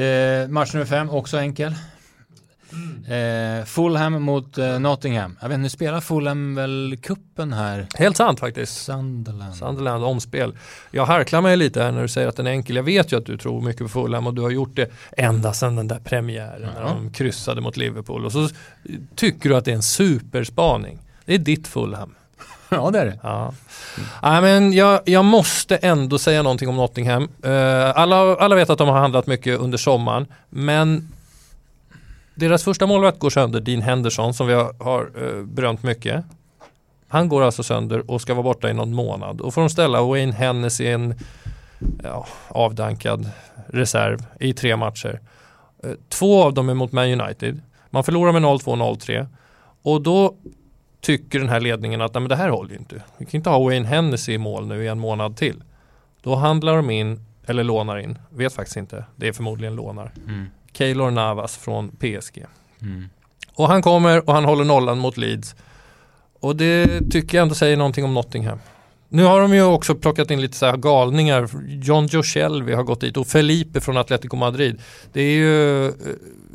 Eh, 0.01 0.49
match 0.49 0.73
nummer 0.75 0.87
fem, 0.87 1.11
också 1.11 1.39
enkel. 1.39 1.75
Eh, 3.09 3.65
Fulham 3.65 4.23
mot 4.23 4.59
eh, 4.59 4.79
Nottingham. 4.81 5.37
Jag 5.41 5.49
vet 5.49 5.55
inte, 5.55 5.63
nu 5.63 5.69
spelar 5.69 6.01
Fulham 6.01 6.55
väl 6.55 6.97
kuppen 7.03 7.53
här? 7.53 7.87
Helt 7.95 8.17
sant 8.17 8.41
faktiskt. 8.41 8.83
Sunderland. 8.85 9.55
Sunderland 9.57 10.05
omspel. 10.05 10.57
Jag 10.91 11.07
harklar 11.07 11.41
mig 11.41 11.57
lite 11.57 11.83
här 11.83 11.93
när 11.93 12.03
du 12.03 12.09
säger 12.09 12.29
att 12.29 12.37
den 12.37 12.47
är 12.47 12.51
enkel. 12.51 12.77
Jag 12.77 12.83
vet 12.83 13.13
ju 13.13 13.17
att 13.19 13.27
du 13.27 13.37
tror 13.37 13.61
mycket 13.63 13.83
på 13.83 13.89
Fulham 13.89 14.27
och 14.27 14.35
du 14.35 14.43
har 14.43 14.51
gjort 14.51 14.77
det 14.77 14.91
ända 15.17 15.53
sedan 15.53 15.77
den 15.77 15.89
där 15.89 15.99
premiären 15.99 16.69
när 16.75 16.81
Ja. 16.83 16.89
de 16.89 17.11
kryssade 17.13 17.61
mot 17.61 17.77
Liverpool. 17.77 18.25
Och 18.25 18.33
så 18.33 18.49
tycker 19.15 19.49
du 19.49 19.57
att 19.57 19.65
det 19.65 19.71
är 19.71 19.77
en 19.77 19.83
superspaning. 19.83 20.99
Det 21.25 21.35
är 21.35 21.39
ditt 21.39 21.69
Fulham. 21.69 22.15
ja, 22.77 22.91
det 22.91 22.99
är 22.99 23.07
det. 23.07 23.19
Ja. 23.23 23.53
Nej, 24.23 24.43
men 24.43 24.73
jag, 24.73 25.01
jag 25.05 25.25
måste 25.25 25.77
ändå 25.77 26.19
säga 26.19 26.43
någonting 26.43 26.69
om 26.69 26.77
Nottingham. 26.77 27.29
Eh, 27.45 27.99
alla, 27.99 28.37
alla 28.37 28.55
vet 28.55 28.71
att 28.71 28.79
de 28.79 28.89
har 28.89 28.99
handlat 28.99 29.27
mycket 29.27 29.61
under 29.61 29.79
sommaren, 29.79 30.27
men 30.51 31.09
deras 32.35 32.65
första 32.65 32.87
målvakt 32.87 33.19
går 33.19 33.31
sönder, 33.31 33.61
Dean 33.61 33.83
Henderson, 33.83 34.35
som 34.35 34.47
vi 34.47 34.55
har, 34.55 34.75
har 34.85 35.11
eh, 35.17 35.23
uh, 35.23 35.45
berömt 35.45 35.83
mycket. 35.83 36.25
Han 37.09 37.29
går 37.29 37.43
alltså 37.43 37.63
sönder 37.63 38.11
och 38.11 38.21
ska 38.21 38.35
vara 38.35 38.43
borta 38.43 38.71
i 38.71 38.75
någon 38.75 38.95
månad. 38.95 39.41
Och 39.41 39.55
får 39.55 39.61
de 39.61 39.71
ställa 39.71 40.03
Wayne 40.03 40.33
Hennessy 40.33 40.87
en 40.87 41.15
ja, 42.03 42.27
avdankad 42.49 43.31
reserv 43.67 44.19
i 44.41 44.53
tre 44.53 44.77
matcher. 44.77 45.21
Eh, 45.85 45.91
två 46.09 46.43
av 46.45 46.55
dem 46.55 46.69
är 46.69 46.75
mot 46.75 46.93
Man 46.93 47.21
United. 47.21 47.61
Man 47.91 48.05
förlorar 48.05 48.33
med 48.33 48.43
0-2, 48.43 48.97
0-3. 48.97 49.27
Och 49.83 50.03
då 50.03 50.35
tycker 51.03 51.39
den 51.39 51.49
här 51.49 51.61
ledningen 51.61 52.01
att 52.01 52.15
Nej, 52.15 52.21
men 52.21 52.29
det 52.29 52.37
här 52.37 52.49
håller 52.49 52.71
ju 52.71 52.77
inte. 52.77 53.03
Vi 53.19 53.25
kan 53.25 53.39
inte 53.39 53.51
ha 53.51 53.65
Wayne 53.65 53.89
Hennessy 53.89 54.33
i 54.33 54.39
mål 54.39 54.67
nu 54.67 54.85
i 54.85 54.89
en 54.89 54.99
månad 54.99 55.37
till. 55.37 55.63
Då 56.23 56.35
handlar 56.35 56.77
de 56.77 56.91
in, 56.91 57.25
eller 57.47 57.65
lånar 57.65 57.99
in, 57.99 58.19
vet 58.31 58.53
faktiskt 58.53 58.77
inte, 58.77 59.05
det 59.17 59.29
är 59.29 59.33
förmodligen 59.33 59.75
lånar. 59.75 60.13
Mm. 60.27 60.47
Keylor 60.73 61.11
Navas 61.11 61.57
från 61.57 61.89
PSG. 61.89 62.45
Mm. 62.83 63.09
Och 63.55 63.69
han 63.69 63.83
kommer 63.83 64.29
och 64.29 64.35
han 64.35 64.45
håller 64.45 64.65
nollan 64.65 64.99
mot 64.99 65.17
Leeds. 65.17 65.55
Och 66.41 66.57
det 66.57 67.11
tycker 67.11 67.39
jag 67.39 67.43
ändå 67.43 67.55
säger 67.55 67.77
någonting 67.77 68.05
om 68.05 68.15
Nottingham. 68.15 68.59
Nu 69.09 69.25
har 69.25 69.41
de 69.41 69.55
ju 69.55 69.63
också 69.63 69.95
plockat 69.95 70.31
in 70.31 70.41
lite 70.41 70.57
så 70.57 70.67
här 70.67 70.77
galningar. 70.77 71.49
John 71.69 72.07
Joe 72.07 72.23
Shelby 72.23 72.73
har 72.73 72.83
gått 72.83 73.01
dit 73.01 73.17
och 73.17 73.27
Felipe 73.27 73.81
från 73.81 73.97
Atletico 73.97 74.37
Madrid. 74.37 74.81
Det 75.13 75.21
är 75.21 75.33
ju 75.33 75.87
eh, 75.87 75.93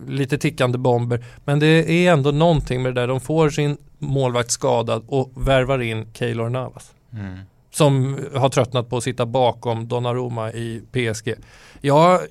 lite 0.07 0.37
tickande 0.37 0.77
bomber. 0.77 1.25
Men 1.45 1.59
det 1.59 1.67
är 1.67 2.13
ändå 2.13 2.31
någonting 2.31 2.81
med 2.81 2.95
det 2.95 3.01
där. 3.01 3.07
De 3.07 3.21
får 3.21 3.49
sin 3.49 3.77
målvakt 3.99 4.51
skadad 4.51 5.03
och 5.07 5.31
värvar 5.47 5.79
in 5.79 6.13
Keylor 6.13 6.49
Navas. 6.49 6.93
Mm. 7.13 7.39
Som 7.71 8.19
har 8.35 8.49
tröttnat 8.49 8.89
på 8.89 8.97
att 8.97 9.03
sitta 9.03 9.25
bakom 9.25 9.87
Donnarumma 9.87 10.51
i 10.51 10.81
PSG. 10.91 11.33
Ja, 11.81 12.21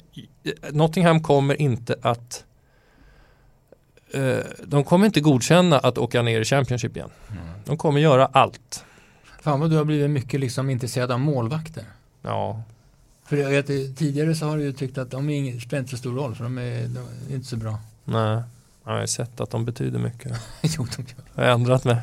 Nottingham 0.72 1.22
kommer 1.22 1.62
inte 1.62 1.96
att 2.02 2.44
eh, 4.12 4.38
de 4.64 4.84
kommer 4.84 5.06
inte 5.06 5.20
godkänna 5.20 5.78
att 5.78 5.98
åka 5.98 6.22
ner 6.22 6.40
i 6.40 6.44
Championship 6.44 6.96
igen. 6.96 7.10
Mm. 7.30 7.42
De 7.64 7.76
kommer 7.76 8.00
göra 8.00 8.26
allt. 8.26 8.84
Fan 9.40 9.60
vad 9.60 9.70
du 9.70 9.76
har 9.76 9.84
blivit 9.84 10.10
mycket 10.10 10.40
liksom 10.40 10.70
intresserad 10.70 11.10
av 11.12 11.20
målvakter. 11.20 11.84
Ja, 12.22 12.62
För 13.24 13.36
jag 13.36 13.50
vet, 13.50 13.66
tidigare 13.96 14.34
så 14.34 14.46
har 14.46 14.56
du 14.56 14.62
ju 14.62 14.72
tyckt 14.72 14.98
att 14.98 15.10
de 15.10 15.20
spelar 15.60 15.78
inte 15.80 15.90
så 15.90 15.96
stor 15.96 16.14
roll 16.14 16.34
för 16.34 16.44
de 16.44 16.58
är, 16.58 16.88
de 16.88 16.98
är 17.30 17.34
inte 17.34 17.46
så 17.46 17.56
bra. 17.56 17.78
nej. 18.04 18.42
Jag 18.86 18.92
har 18.92 19.00
ju 19.00 19.06
sett 19.06 19.40
att 19.40 19.50
de 19.50 19.64
betyder 19.64 19.98
mycket. 19.98 20.32
jo, 20.62 20.86
de 20.96 21.02
gör. 21.02 21.24
Jag 21.34 21.42
har 21.44 21.50
ändrat 21.50 21.84
mig. 21.84 21.96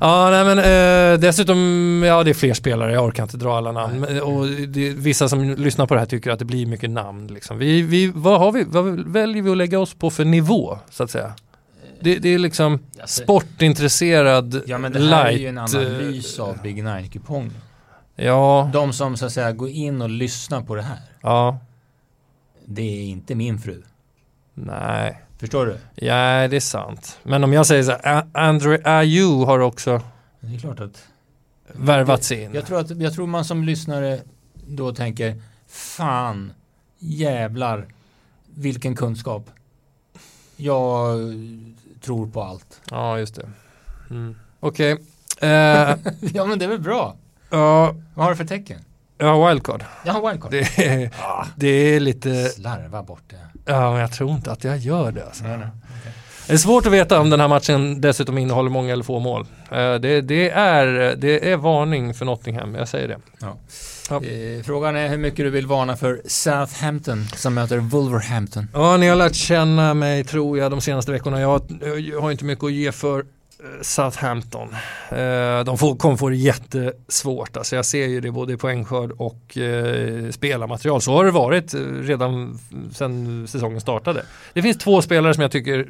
Ja, 0.00 0.30
nej 0.30 0.44
men 0.44 0.58
eh, 0.58 1.20
dessutom, 1.20 1.58
ja 2.06 2.22
det 2.22 2.30
är 2.30 2.34
fler 2.34 2.54
spelare, 2.54 2.92
jag 2.92 3.04
orkar 3.04 3.22
inte 3.22 3.36
dra 3.36 3.56
alla 3.56 3.72
namn. 3.72 4.00
Men, 4.00 4.22
Och 4.22 4.46
det, 4.46 4.90
vissa 4.90 5.28
som 5.28 5.42
lyssnar 5.54 5.86
på 5.86 5.94
det 5.94 6.00
här 6.00 6.06
tycker 6.06 6.30
att 6.30 6.38
det 6.38 6.44
blir 6.44 6.66
mycket 6.66 6.90
namn. 6.90 7.26
Liksom. 7.26 7.58
Vi, 7.58 7.82
vi, 7.82 8.12
vad, 8.14 8.38
har 8.40 8.52
vi, 8.52 8.64
vad 8.64 8.84
väljer 9.12 9.42
vi 9.42 9.50
att 9.50 9.56
lägga 9.56 9.78
oss 9.78 9.94
på 9.94 10.10
för 10.10 10.24
nivå, 10.24 10.78
så 10.90 11.02
att 11.04 11.10
säga? 11.10 11.34
Det, 12.00 12.18
det 12.18 12.28
är 12.28 12.38
liksom 12.38 12.78
Alltså, 13.00 13.22
sportintresserad, 13.22 14.62
Ja 14.66 14.78
men 14.78 14.92
det 14.92 15.00
här 15.00 15.26
är 15.26 15.30
ju 15.30 15.48
en 15.48 15.54
light, 15.54 15.74
analys 15.74 16.38
eh, 16.38 16.44
av 16.44 16.62
Big 16.62 16.84
Nine-kupongen. 16.84 17.52
Ja, 18.16 18.70
De 18.72 18.92
som 18.92 19.16
så 19.16 19.26
att 19.26 19.32
säga 19.32 19.52
går 19.52 19.68
in 19.68 20.02
och 20.02 20.10
lyssnar 20.10 20.62
på 20.62 20.74
det 20.74 20.82
här. 20.82 20.98
ja, 21.20 21.58
Det 22.66 22.82
är 22.82 23.04
inte 23.04 23.34
min 23.34 23.58
fru. 23.58 23.82
nej. 24.54 25.20
Förstår 25.44 25.66
du? 25.66 25.78
Ja, 26.06 26.48
det 26.48 26.56
är 26.56 26.60
sant. 26.60 27.18
Men 27.22 27.44
om 27.44 27.52
jag 27.52 27.66
säger 27.66 27.82
så 27.82 27.90
här, 28.02 28.26
Andre 28.32 28.80
Ayew 28.84 29.46
har 29.46 29.58
också 29.58 30.00
Det 30.40 30.54
är 30.54 30.58
klart 30.58 30.80
att 30.80 31.04
värvats 31.72 32.32
in. 32.32 32.54
Jag 32.54 32.66
tror, 32.66 32.80
att, 32.80 32.90
jag 32.90 33.14
tror 33.14 33.26
man 33.26 33.44
som 33.44 33.64
lyssnare 33.64 34.20
då 34.66 34.94
tänker 34.94 35.42
Fan 35.68 36.52
Jävlar 36.98 37.86
Vilken 38.54 38.96
kunskap 38.96 39.50
Jag 40.56 41.18
tror 42.00 42.26
på 42.26 42.42
allt 42.42 42.80
Ja, 42.90 43.18
just 43.18 43.34
det. 43.34 43.48
Mm. 44.10 44.36
Okej. 44.60 44.92
Eh, 45.40 45.48
Ja 46.34 46.46
men 46.46 46.58
det 46.58 46.64
är 46.64 46.68
väl 46.68 46.80
bra 46.80 47.16
ja, 47.50 47.94
Vad 48.14 48.24
har 48.24 48.30
du 48.30 48.36
för 48.36 48.44
tecken? 48.44 48.80
Ja, 49.18 49.48
wildcard. 49.48 49.84
Jag 50.04 50.12
har 50.12 50.30
wildcard 50.30 50.50
Det 50.50 50.84
är, 50.86 51.10
ah, 51.18 51.46
det 51.56 51.68
är 51.68 52.00
lite, 52.00 52.48
Slarva 52.48 53.02
bort 53.02 53.22
det 53.28 53.36
ja 53.66 53.90
men 53.92 54.00
jag 54.00 54.12
tror 54.12 54.30
inte 54.30 54.52
att 54.52 54.64
jag 54.64 54.78
gör 54.78 55.12
det 55.12 55.24
alltså. 55.24 55.44
nej, 55.44 55.58
nej. 55.58 55.68
Det 56.46 56.52
är 56.52 56.56
svårt 56.56 56.86
att 56.86 56.92
veta 56.92 57.20
om 57.20 57.30
den 57.30 57.40
här 57.40 57.48
matchen 57.48 58.00
dessutom 58.00 58.38
innehåller 58.38 58.70
många 58.70 58.92
eller 58.92 59.04
få 59.04 59.18
mål. 59.18 59.46
Eh, 59.70 59.94
det, 59.94 60.20
det, 60.20 60.50
är, 60.50 61.16
det 61.16 61.52
är 61.52 61.56
varning 61.56 62.14
för 62.14 62.24
Nottingham, 62.24 62.74
jag 62.74 62.88
säger 62.88 63.08
det. 63.08 63.18
Ja. 63.40 63.56
Eh, 64.16 64.62
Frågan 64.64 64.96
är 64.96 65.08
hur 65.08 65.18
mycket 65.18 65.38
du 65.38 65.50
vill 65.50 65.66
varna 65.66 65.96
för 65.96 66.22
Southampton 66.26 67.26
som 67.36 67.54
möter 67.54 67.78
Wolverhampton 67.78 68.68
Ja, 68.72 68.96
ni 68.96 69.08
har 69.08 69.16
lärt 69.16 69.34
känna 69.34 69.94
mig 69.94 70.24
tror 70.24 70.58
jag 70.58 70.70
de 70.70 70.80
senaste 70.80 71.12
veckorna. 71.12 71.40
Jag, 71.40 71.62
jag 72.12 72.20
har 72.20 72.30
inte 72.30 72.44
mycket 72.44 72.64
att 72.64 72.72
ge 72.72 72.92
för 72.92 73.24
Southampton. 73.82 74.68
Eh, 75.10 75.64
de 75.64 75.78
får, 75.78 75.96
kommer 75.96 76.16
få 76.16 76.28
det 76.28 76.36
jättesvårt. 76.36 77.56
Alltså 77.56 77.76
jag 77.76 77.84
ser 77.84 78.06
ju 78.06 78.20
det 78.20 78.30
både 78.30 78.52
i 78.52 78.56
poängskörd 78.56 79.12
och 79.12 79.58
eh, 79.58 80.30
spelarmaterial. 80.30 81.00
Så 81.00 81.12
har 81.12 81.24
det 81.24 81.30
varit 81.30 81.74
eh, 81.74 81.80
redan 81.80 82.58
sedan 82.92 83.46
säsongen 83.48 83.80
startade. 83.80 84.22
Det 84.52 84.62
finns 84.62 84.78
två 84.78 85.02
spelare 85.02 85.34
som 85.34 85.42
jag 85.42 85.50
tycker 85.50 85.88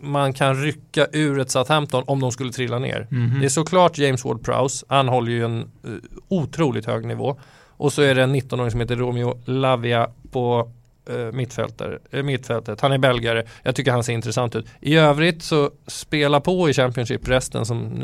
man 0.00 0.32
kan 0.32 0.62
rycka 0.62 1.06
ur 1.12 1.40
ett 1.40 1.50
Southampton 1.50 2.04
om 2.06 2.20
de 2.20 2.32
skulle 2.32 2.52
trilla 2.52 2.78
ner. 2.78 3.06
Mhm. 3.10 3.40
Det 3.40 3.46
är 3.46 3.50
såklart 3.50 3.98
James 3.98 4.24
Ward-Prowse. 4.24 4.84
Han 4.88 5.08
håller 5.08 5.32
ju 5.32 5.44
en 5.44 5.60
eh, 5.60 5.90
otroligt 6.28 6.86
hög 6.86 7.06
nivå. 7.06 7.40
Och 7.76 7.92
så 7.92 8.02
är 8.02 8.14
det 8.14 8.22
en 8.22 8.36
19-åring 8.36 8.70
som 8.70 8.80
heter 8.80 8.96
Romeo 8.96 9.40
Lavia 9.44 10.10
på 10.30 10.72
eh, 11.08 11.32
mittfältare, 11.32 11.98
eh, 12.10 12.22
mittfältet. 12.22 12.80
Han 12.80 12.92
är 12.92 12.98
belgare. 12.98 13.44
Jag 13.62 13.74
tycker 13.74 13.92
han 13.92 14.04
ser 14.04 14.12
intressant 14.12 14.56
ut. 14.56 14.66
I 14.80 14.96
övrigt 14.96 15.42
så 15.42 15.70
spela 15.86 16.40
på 16.40 16.70
i 16.70 16.72
Championship 16.72 17.28
resten 17.28 17.66
som 17.66 18.02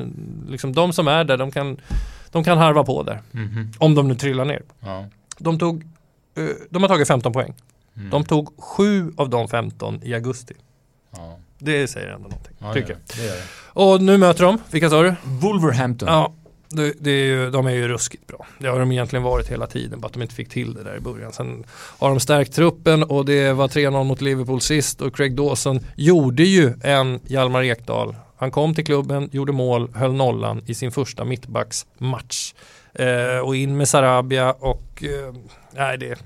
liksom 0.49 0.73
de 0.73 0.92
som 0.92 1.08
är 1.08 1.25
där 1.25 1.37
de 1.37 1.50
kan, 1.50 1.76
de 2.30 2.44
kan 2.44 2.58
harva 2.58 2.84
på 2.84 3.02
där. 3.02 3.23
Mhm. 3.30 3.73
Om 3.78 3.94
de 3.94 4.08
nu 4.08 4.14
trillar 4.14 4.44
ner. 4.44 4.62
Ja. 4.80 5.06
De 5.38 5.58
tog 5.58 5.82
eh, 6.37 6.44
de 6.70 6.82
har 6.82 6.88
tagit 6.88 7.08
15 7.08 7.32
poäng. 7.32 7.54
Mm. 7.96 8.11
De 8.11 8.25
tog 8.25 8.54
7 8.62 9.12
av 9.16 9.30
de 9.30 9.49
15 9.49 10.00
i 10.02 10.14
augusti. 10.14 10.54
ja. 11.16 11.38
Det 11.58 11.87
säger 11.87 12.06
ändå 12.08 12.28
någonting. 12.28 12.56
Ja, 12.58 12.73
tycker 12.75 12.90
jag. 12.90 13.32
Och 13.84 14.02
nu 14.02 14.18
möter 14.18 14.44
de, 14.44 14.58
vilka 14.70 14.90
sa 14.90 15.02
du? 15.02 15.14
Wolverhampton 15.25 16.08
Ja, 16.08 16.32
det, 16.76 16.93
det 17.00 17.11
är 17.11 17.25
ju, 17.25 17.50
de 17.50 17.66
är 17.66 17.71
ju 17.71 17.88
ruskigt 17.88 18.26
bra. 18.26 18.47
Det 18.59 18.69
har 18.69 18.81
de 18.81 18.93
egentligen 18.93 19.23
varit 19.23 19.49
hela 19.49 19.66
tiden, 19.66 20.00
bara 20.00 20.07
att 20.07 20.12
de 20.12 20.23
inte 20.23 20.35
fick 20.35 20.49
till 20.49 20.75
det 20.75 20.83
där 20.83 20.97
i 20.97 21.00
början. 21.00 21.33
Sen 21.33 21.64
har 21.99 22.09
de 22.09 22.21
stärkt 22.21 22.54
truppen 22.54 23.02
och 23.02 23.25
det 23.25 23.52
var 23.52 23.69
3-0 23.69 24.04
mot 24.04 24.21
Liverpool 24.21 24.61
sist 24.61 25.00
och 25.00 25.16
Craig 25.16 25.37
Dawson 25.37 25.81
gjorde 25.97 26.43
ju 26.43 26.73
en 26.83 27.21
Hjalmar 27.26 27.62
Ekdal. 27.62 28.16
Han 28.37 28.50
kom 28.50 28.75
till 28.75 28.85
klubben, 28.85 29.28
gjorde 29.33 29.52
mål, 29.52 29.90
höll 29.95 30.12
nollan 30.12 30.62
i 30.66 30.75
sin 30.75 30.93
första 30.93 31.25
mittbacksmatch. 31.25 32.54
Eh, 32.95 33.38
och 33.38 33.57
in 33.57 33.76
med 33.76 33.88
Sarabia 33.88 34.52
och 34.52 35.04
eh, 35.04 35.35
nej 35.71 35.99
det 35.99 36.19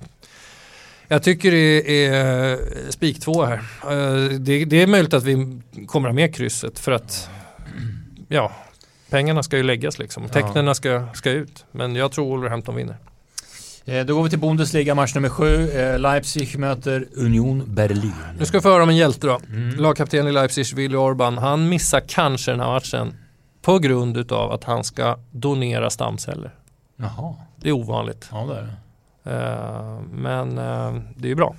jag 1.11 1.23
tycker 1.23 1.50
det 1.50 2.07
är 2.07 2.52
eh, 2.52 2.59
spik 2.90 3.21
två 3.21 3.45
här. 3.45 3.59
Eh, 3.83 4.31
det, 4.38 4.64
det 4.64 4.83
är 4.83 4.87
möjligt 4.87 5.14
att 5.14 5.25
vi 5.25 5.61
kommer 5.87 6.09
ha 6.09 6.14
med 6.14 6.35
krysset 6.35 6.78
för 6.78 6.93
att 6.93 7.31
ja, 8.28 8.52
pengarna 9.10 9.42
ska 9.42 9.56
ju 9.56 9.62
läggas 9.62 9.98
liksom. 9.98 10.28
Tecknen 10.28 10.74
ska, 10.74 11.06
ska 11.14 11.30
ut. 11.30 11.64
Men 11.72 11.94
jag 11.96 12.12
tror 12.12 12.28
Wolverhampton 12.28 12.74
vinner. 12.74 12.96
Eh, 13.84 14.06
Då 14.06 14.14
går 14.14 14.22
vi 14.22 14.30
till 14.30 14.38
Bundesliga, 14.38 14.94
match 14.94 15.14
nummer 15.14 15.28
sju. 15.28 15.70
Eh, 15.70 15.98
Leipzig 15.98 16.58
möter 16.58 17.06
Union 17.16 17.62
Berlin. 17.66 18.12
Nu 18.38 18.44
ska 18.46 18.58
vi 18.58 18.62
få 18.62 18.68
höra 18.68 18.82
om 18.82 18.88
en 18.88 18.96
hjälte 18.96 19.26
då. 19.26 19.40
Mm. 19.50 19.76
Lagkapten 19.76 20.26
i 20.28 20.32
Leipzig, 20.32 20.74
Willy 20.76 20.96
Orban, 20.96 21.38
han 21.38 21.68
missar 21.68 22.00
kanske 22.08 22.50
den 22.50 22.60
här 22.60 22.68
matchen 22.72 23.14
på 23.62 23.78
grund 23.78 24.16
utav 24.16 24.52
att 24.52 24.64
han 24.64 24.84
ska 24.84 25.18
donera 25.30 25.90
stamceller. 25.90 26.54
Jaha, 26.96 27.34
Det 27.56 27.68
är 27.68 27.72
ovanligt. 27.72 28.28
ja 28.32 28.46
det 28.46 28.54
är 28.58 28.62
det. 28.62 28.74
Eh, 29.30 30.00
men 30.12 30.54
det 31.16 31.26
är 31.26 31.28
ju 31.28 31.34
bra. 31.34 31.54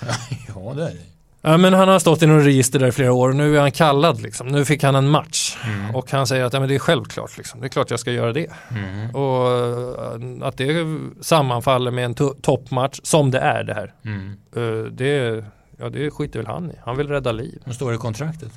Ja 0.54 0.72
det 0.76 0.82
är 0.82 0.90
det. 0.94 1.00
Ja, 1.42 1.56
men 1.56 1.72
han 1.74 1.88
har 1.88 1.98
stått 1.98 2.22
i 2.22 2.26
något 2.26 2.44
register 2.44 2.78
där 2.78 2.86
i 2.86 2.92
flera 2.92 3.12
år 3.12 3.28
och 3.28 3.36
nu 3.36 3.56
är 3.56 3.60
han 3.60 3.72
kallad. 3.72 4.20
Liksom. 4.20 4.46
Nu 4.48 4.64
fick 4.64 4.82
han 4.82 4.94
en 4.94 5.08
match. 5.08 5.56
Mm. 5.66 5.94
Och 5.94 6.10
han 6.10 6.26
säger 6.26 6.44
att 6.44 6.52
ja, 6.52 6.60
men 6.60 6.68
det 6.68 6.74
är 6.74 6.78
självklart. 6.78 7.36
Liksom. 7.38 7.60
Det 7.60 7.66
är 7.66 7.68
klart 7.68 7.90
jag 7.90 8.00
ska 8.00 8.12
göra 8.12 8.32
det. 8.32 8.46
Mm. 8.70 9.14
Och 9.14 9.50
eh, 9.52 10.46
att 10.48 10.56
det 10.56 10.86
sammanfaller 11.20 11.90
med 11.90 12.04
en 12.04 12.14
to- 12.14 12.40
toppmatch 12.42 13.00
som 13.02 13.30
det 13.30 13.38
är 13.38 13.64
det 13.64 13.74
här. 13.74 13.94
Mm. 14.04 14.36
Eh, 14.56 14.92
det, 14.92 15.44
ja, 15.78 15.88
det 15.88 16.10
skiter 16.10 16.38
väl 16.38 16.46
han 16.46 16.70
i. 16.70 16.74
Han 16.84 16.96
vill 16.96 17.08
rädda 17.08 17.32
liv. 17.32 17.62
Vad 17.64 17.74
står 17.74 17.90
det 17.90 17.94
i 17.94 17.98
kontraktet? 17.98 18.52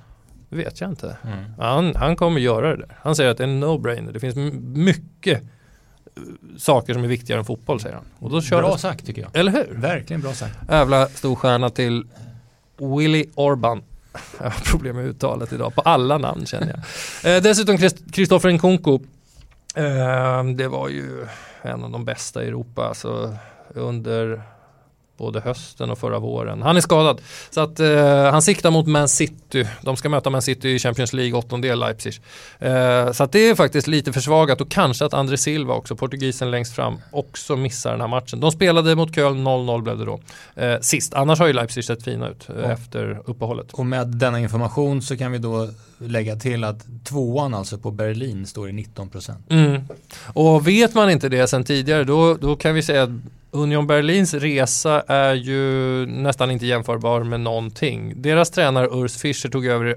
Det 0.49 0.55
vet 0.55 0.81
jag 0.81 0.89
inte. 0.89 1.17
Mm. 1.23 1.39
Han, 1.59 1.95
han 1.95 2.15
kommer 2.15 2.41
göra 2.41 2.69
det 2.69 2.75
där. 2.77 2.97
Han 3.01 3.15
säger 3.15 3.31
att 3.31 3.37
det 3.37 3.43
är 3.43 3.47
en 3.47 3.63
no-brainer. 3.63 4.11
Det 4.11 4.19
finns 4.19 4.35
mycket 4.75 5.41
eh, 5.41 6.21
saker 6.57 6.93
som 6.93 7.03
är 7.03 7.07
viktigare 7.07 7.39
än 7.39 7.45
fotboll 7.45 7.79
säger 7.79 7.95
han. 7.95 8.05
Och 8.19 8.29
då 8.29 8.41
kör 8.41 8.61
Bra 8.61 8.71
det. 8.73 8.77
sagt 8.79 9.05
tycker 9.05 9.21
jag. 9.21 9.31
Eller 9.33 9.51
hur? 9.51 9.75
Verkligen 9.81 10.21
bra 10.21 10.33
sagt. 10.33 10.57
Jävla 10.69 11.07
stor 11.07 11.35
stjärna 11.35 11.69
till 11.69 12.05
Willy 12.83 13.25
Orban. 13.35 13.83
Jag 14.37 14.49
har 14.49 14.65
problem 14.71 14.95
med 14.95 15.05
uttalet 15.05 15.53
idag 15.53 15.75
på 15.75 15.81
alla 15.81 16.17
namn 16.17 16.45
känner 16.45 16.81
jag. 17.23 17.35
Eh, 17.35 17.41
dessutom 17.41 17.77
Kristoffer 18.11 18.51
Nkunku. 18.51 18.99
Eh, 19.75 20.43
det 20.55 20.67
var 20.67 20.89
ju 20.89 21.27
en 21.61 21.83
av 21.83 21.91
de 21.91 22.05
bästa 22.05 22.43
i 22.43 22.47
Europa 22.47 22.93
Så 22.93 23.35
under 23.73 24.41
både 25.17 25.39
hösten 25.41 25.89
och 25.89 25.97
förra 25.97 26.19
våren. 26.19 26.61
Han 26.61 26.77
är 26.77 26.81
skadad. 26.81 27.21
Så 27.49 27.61
att 27.61 27.79
eh, 27.79 28.31
han 28.31 28.41
siktar 28.41 28.71
mot 28.71 28.87
Man 28.87 29.07
City. 29.07 29.67
De 29.81 29.95
ska 29.97 30.09
möta 30.09 30.29
Man 30.29 30.41
City 30.41 30.69
i 30.69 30.79
Champions 30.79 31.13
League, 31.13 31.33
åttondel 31.39 31.79
Leipzig. 31.79 32.13
Eh, 32.59 33.11
så 33.11 33.23
att 33.23 33.31
det 33.31 33.49
är 33.49 33.55
faktiskt 33.55 33.87
lite 33.87 34.13
försvagat 34.13 34.61
och 34.61 34.69
kanske 34.71 35.05
att 35.05 35.13
André 35.13 35.37
Silva 35.37 35.73
också, 35.73 35.95
portugisen 35.95 36.51
längst 36.51 36.75
fram, 36.75 36.97
också 37.11 37.55
missar 37.55 37.91
den 37.91 38.01
här 38.01 38.07
matchen. 38.07 38.39
De 38.39 38.51
spelade 38.51 38.95
mot 38.95 39.15
Köln, 39.15 39.47
0-0 39.47 39.81
blev 39.81 39.97
det 39.97 40.05
då. 40.05 40.19
Eh, 40.55 40.79
sist, 40.79 41.13
annars 41.13 41.39
har 41.39 41.47
ju 41.47 41.53
Leipzig 41.53 41.85
sett 41.85 42.03
fina 42.03 42.29
ut 42.29 42.49
eh, 42.49 42.55
Ja. 42.61 42.71
efter 42.71 43.21
uppehållet. 43.25 43.73
Och 43.73 43.85
med 43.85 44.07
denna 44.07 44.39
information 44.39 45.01
så 45.01 45.17
kan 45.17 45.31
vi 45.31 45.37
då 45.37 45.69
lägga 46.07 46.35
till 46.35 46.63
att 46.63 46.85
tvåan 47.03 47.53
alltså 47.53 47.77
på 47.77 47.91
Berlin 47.91 48.45
står 48.45 48.69
i 48.69 48.71
19%. 48.71 49.31
Mm. 49.49 49.81
Och 50.33 50.67
vet 50.67 50.93
man 50.93 51.09
inte 51.09 51.29
det 51.29 51.47
sedan 51.47 51.63
tidigare 51.63 52.03
då, 52.03 52.33
då 52.33 52.55
kan 52.55 52.75
vi 52.75 52.81
säga 52.81 53.03
att 53.03 53.09
Union 53.55 53.87
Berlins 53.87 54.33
resa 54.33 55.01
är 55.01 55.33
ju 55.33 56.05
nästan 56.05 56.51
inte 56.51 56.65
jämförbar 56.65 57.23
med 57.23 57.39
någonting. 57.39 58.21
Deras 58.21 58.49
tränare 58.49 58.87
Urs 58.87 59.17
Fischer 59.17 59.49
tog 59.49 59.65
över 59.65 59.95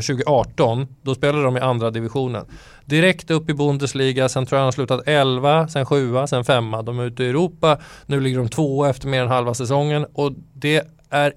2018. 0.00 0.86
Då 1.02 1.14
spelade 1.14 1.44
de 1.44 1.56
i 1.56 1.60
andra 1.60 1.90
divisionen. 1.90 2.44
Direkt 2.84 3.30
upp 3.30 3.50
i 3.50 3.54
Bundesliga, 3.54 4.28
sen 4.28 4.46
tror 4.46 4.56
jag 4.56 4.60
han 4.60 4.66
har 4.66 4.72
slutat 4.72 5.02
11, 5.06 5.68
sen 5.68 5.86
7, 5.86 6.12
sen 6.28 6.44
5. 6.44 6.70
De 6.84 6.98
är 6.98 7.04
ute 7.04 7.24
i 7.24 7.28
Europa, 7.28 7.78
nu 8.06 8.20
ligger 8.20 8.38
de 8.38 8.48
två 8.48 8.84
efter 8.84 9.08
mer 9.08 9.22
än 9.22 9.28
halva 9.28 9.54
säsongen 9.54 10.06
och 10.12 10.32
det 10.52 10.82
är 11.10 11.32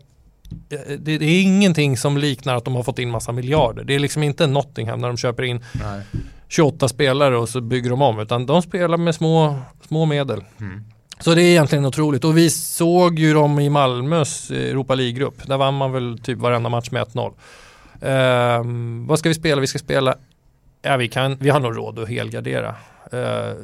det, 0.49 1.17
det 1.17 1.25
är 1.25 1.41
ingenting 1.41 1.97
som 1.97 2.17
liknar 2.17 2.55
att 2.55 2.65
de 2.65 2.75
har 2.75 2.83
fått 2.83 2.99
in 2.99 3.09
massa 3.09 3.31
miljarder. 3.31 3.83
Det 3.83 3.95
är 3.95 3.99
liksom 3.99 4.23
inte 4.23 4.47
Nottingham 4.47 4.99
när 4.99 5.07
de 5.07 5.17
köper 5.17 5.43
in 5.43 5.63
Nej. 5.71 6.01
28 6.47 6.87
spelare 6.87 7.37
och 7.37 7.49
så 7.49 7.61
bygger 7.61 7.89
de 7.89 8.01
om 8.01 8.19
utan 8.19 8.45
de 8.45 8.61
spelar 8.61 8.97
med 8.97 9.15
små, 9.15 9.59
små 9.87 10.05
medel. 10.05 10.43
Mm. 10.59 10.83
Så 11.19 11.35
det 11.35 11.41
är 11.41 11.49
egentligen 11.49 11.85
otroligt 11.85 12.23
och 12.23 12.37
vi 12.37 12.49
såg 12.49 13.19
ju 13.19 13.33
dem 13.33 13.59
i 13.59 13.69
Malmös 13.69 14.51
Europa 14.51 14.95
League-grupp. 14.95 15.47
Där 15.47 15.57
vann 15.57 15.73
man 15.73 15.91
väl 15.91 16.19
typ 16.23 16.37
varenda 16.37 16.69
match 16.69 16.91
med 16.91 17.07
1-0. 17.07 17.33
Ehm, 18.01 19.07
vad 19.07 19.19
ska 19.19 19.29
vi 19.29 19.35
spela? 19.35 19.61
Vi 19.61 19.67
ska 19.67 19.79
spela, 19.79 20.15
ja 20.81 20.97
vi, 20.97 21.07
kan, 21.07 21.37
vi 21.39 21.49
har 21.49 21.59
nog 21.59 21.77
råd 21.77 21.99
att 21.99 22.09
helgardera. 22.09 22.75
Ehm, 23.11 23.55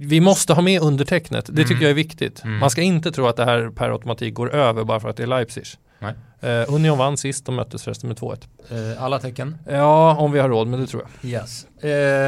vi 0.00 0.20
måste 0.20 0.52
ha 0.52 0.62
med 0.62 0.82
undertecknet, 0.82 1.46
det 1.48 1.62
tycker 1.62 1.72
Mm. 1.72 1.82
jag 1.82 1.90
är 1.90 1.94
viktigt. 1.94 2.44
Mm. 2.44 2.58
Man 2.58 2.70
ska 2.70 2.82
inte 2.82 3.12
tro 3.12 3.26
att 3.26 3.36
det 3.36 3.44
här 3.44 3.70
per 3.70 3.90
automatik 3.90 4.34
går 4.34 4.54
över 4.54 4.84
bara 4.84 5.00
för 5.00 5.08
att 5.08 5.16
det 5.16 5.22
är 5.22 5.26
Leipzig. 5.26 5.64
Nej. 5.98 6.14
Ehm, 6.40 6.74
Union 6.74 6.98
vann 6.98 7.16
sist, 7.16 7.46
de 7.46 7.54
möttes 7.54 7.82
förresten 7.82 8.08
med 8.08 8.16
2-1. 8.16 8.48
Eh, 8.70 9.02
alla 9.02 9.18
tecken? 9.18 9.58
Ja, 9.70 10.16
om 10.16 10.32
vi 10.32 10.38
har 10.38 10.48
råd, 10.48 10.66
men 10.68 10.80
det 10.80 10.86
tror 10.86 11.02
jag. 11.20 11.30
Yes. 11.30 11.66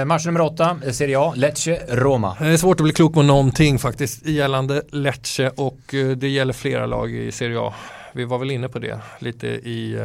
Match 0.07 0.27
nummer 0.27 0.41
åtta, 0.41 0.77
eh, 0.87 0.93
Serie 0.93 1.19
A, 1.19 1.33
Lecce, 1.37 1.81
Roma. 1.89 2.37
Det 2.41 2.47
är 2.47 2.57
svårt 2.57 2.81
att 2.81 2.85
bli 2.85 2.93
klok 2.93 3.15
på 3.15 3.23
någonting 3.23 3.79
faktiskt 3.79 4.27
gällande 4.27 4.83
Lecce 4.91 5.51
och 5.57 5.79
det 6.17 6.29
gäller 6.29 6.53
flera 6.53 6.87
lag 6.87 7.11
i 7.13 7.33
Serie 7.33 7.61
A. 7.61 7.75
Vi 8.13 8.25
var 8.25 8.39
väl 8.39 8.51
inne 8.51 8.69
på 8.69 8.79
det 8.79 9.01
lite 9.19 9.47
i, 9.47 9.97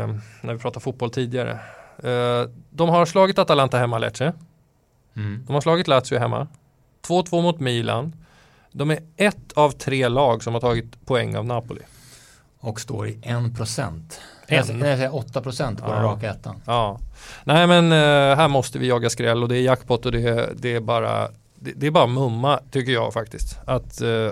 när 0.41 0.53
vi 0.53 0.60
pratade 0.60 0.84
fotboll 0.84 1.10
tidigare. 1.10 1.60
De 2.69 2.89
har 2.89 3.05
slagit 3.05 3.39
Atalanta 3.39 3.77
hemma, 3.77 3.97
Lecce. 3.99 4.34
Mm. 5.15 5.43
De 5.47 5.54
har 5.54 5.62
slagit 5.62 5.88
Lazio 5.88 6.19
hemma. 6.19 6.47
2-2 7.08 7.41
mot 7.41 7.60
Milan. 7.60 8.15
De 8.71 8.91
är 8.91 8.99
ett 9.17 9.54
av 9.54 9.71
tre 9.71 10.08
lag 10.08 10.43
som 10.43 10.54
har 10.54 10.62
tagit 10.62 11.06
poäng 11.06 11.36
av 11.38 11.45
Napoli. 11.45 11.82
Och 12.60 12.80
står 12.82 13.08
i 13.08 13.13
1%. 13.23 14.01
En. 14.47 14.69
En. 14.69 14.80
Nej, 14.80 14.89
jag 14.89 14.97
säger 14.97 15.12
8% 15.12 15.82
på 15.82 15.91
den 15.91 16.01
Ja. 16.01 16.04
raka 16.08 16.30
ettan. 16.30 16.56
Ja, 16.65 16.99
nej 17.43 17.67
men 17.67 17.91
eh, 17.91 18.38
här 18.38 18.47
måste 18.47 18.80
vi 18.80 18.88
jaga 18.88 19.10
skräll 19.10 19.43
och 19.43 19.49
det 19.49 19.58
är 19.58 19.62
jackpot 19.62 20.06
och 20.06 20.12
det, 20.12 20.21
är- 20.21 20.54
det 20.56 20.75
är 20.75 20.80
bara 20.80 21.28
det, 21.56 21.71
det 21.75 21.88
är 21.88 21.91
bara 21.91 22.08
mumma 22.08 22.60
tycker 22.71 22.91
jag 22.91 23.13
faktiskt. 23.13 23.58
Att, 23.65 24.01
eh, 24.01 24.30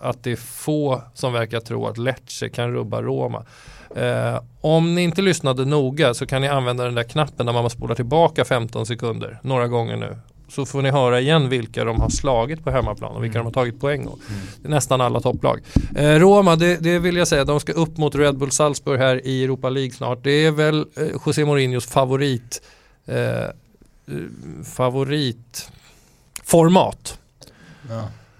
att 0.00 0.22
det 0.22 0.32
är 0.32 0.36
få 0.36 1.02
som 1.14 1.32
verkar 1.32 1.60
tro 1.60 1.86
att 1.86 1.98
Lecce 1.98 2.48
kan 2.48 2.72
rubba 2.72 3.02
Roma. 3.02 3.44
Eh, 3.94 4.40
om 4.60 4.94
ni 4.94 5.02
inte 5.02 5.22
lyssnade 5.22 5.64
noga 5.64 6.14
så 6.14 6.26
kan 6.26 6.42
ni 6.42 6.48
använda 6.48 6.84
den 6.84 6.94
där 6.94 7.02
knappen 7.02 7.46
där 7.46 7.52
man 7.52 7.70
spolar 7.70 7.94
tillbaka 7.94 8.44
15 8.44 8.86
sekunder 8.86 9.38
några 9.42 9.68
gånger 9.68 9.96
nu. 9.96 10.16
Så 10.48 10.66
får 10.66 10.82
ni 10.82 10.90
höra 10.90 11.20
igen 11.20 11.48
vilka 11.48 11.84
de 11.84 12.00
har 12.00 12.08
slagit 12.08 12.64
på 12.64 12.70
hemmaplan 12.70 13.16
och 13.16 13.24
vilka 13.24 13.38
Mm. 13.38 13.52
de 13.52 13.58
har 13.58 13.64
tagit 13.64 13.80
poäng 13.80 14.06
av. 14.06 14.18
Mm. 14.28 14.40
Det 14.62 14.68
är 14.68 14.70
nästan 14.70 15.00
alla 15.00 15.20
topplag. 15.20 15.60
Eh, 15.96 16.14
Roma, 16.14 16.56
det, 16.56 16.76
det 16.76 16.98
vill 16.98 17.16
jag 17.16 17.28
säga, 17.28 17.44
de 17.44 17.60
ska 17.60 17.72
upp 17.72 17.96
mot 17.96 18.14
Red 18.14 18.38
Bull 18.38 18.50
Salzburg 18.50 18.98
här 19.00 19.26
i 19.26 19.44
Europa 19.44 19.68
League 19.70 19.92
snart. 19.92 20.18
Det 20.22 20.30
är 20.30 20.50
väl 20.50 20.86
eh, 20.96 21.06
José 21.26 21.44
Mourinhos 21.44 21.86
favorit 21.86 22.62
eh, 23.06 23.44
favoritformat. 24.64 27.18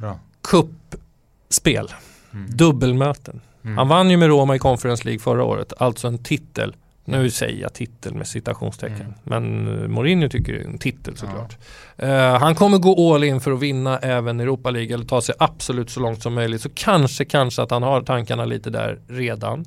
Ja. 0.00 0.18
Kuppspel, 0.42 1.88
Mm. 2.32 2.50
dubbelmöten. 2.56 3.40
Mm. 3.66 3.78
Han 3.78 3.88
vann 3.88 4.10
ju 4.10 4.16
med 4.16 4.28
Roma 4.28 4.56
i 4.56 4.58
Conference 4.58 5.04
League 5.04 5.18
förra 5.18 5.44
året, 5.44 5.72
alltså 5.78 6.08
en 6.08 6.18
titel. 6.18 6.76
Nu 7.04 7.30
säger 7.30 7.62
jag 7.62 7.72
titel 7.72 8.14
med 8.14 8.26
citationstecken. 8.26 9.00
Mm. 9.00 9.14
Men 9.22 9.68
eh, 9.82 9.88
Mourinho 9.88 10.28
tycker 10.28 10.52
det 10.52 10.58
är 10.58 10.64
en 10.64 10.78
titel 10.78 11.16
såklart. 11.16 11.56
Eh, 11.96 12.38
han 12.38 12.54
kommer 12.54 12.78
gå 12.78 13.14
all 13.14 13.24
in 13.24 13.40
för 13.40 13.52
att 13.52 13.60
vinna 13.60 13.98
även 13.98 14.40
Europa 14.40 14.70
League 14.70 14.94
eller 14.94 15.04
ta 15.04 15.20
sig 15.20 15.34
absolut 15.38 15.90
så 15.90 16.00
långt 16.00 16.22
som 16.22 16.34
möjligt. 16.34 16.60
Så 16.62 16.68
kanske, 16.74 17.24
kanske 17.24 17.62
att 17.62 17.70
han 17.70 17.82
har 17.82 18.02
tankarna 18.02 18.44
lite 18.44 18.70
där 18.70 18.98
redan. 19.08 19.64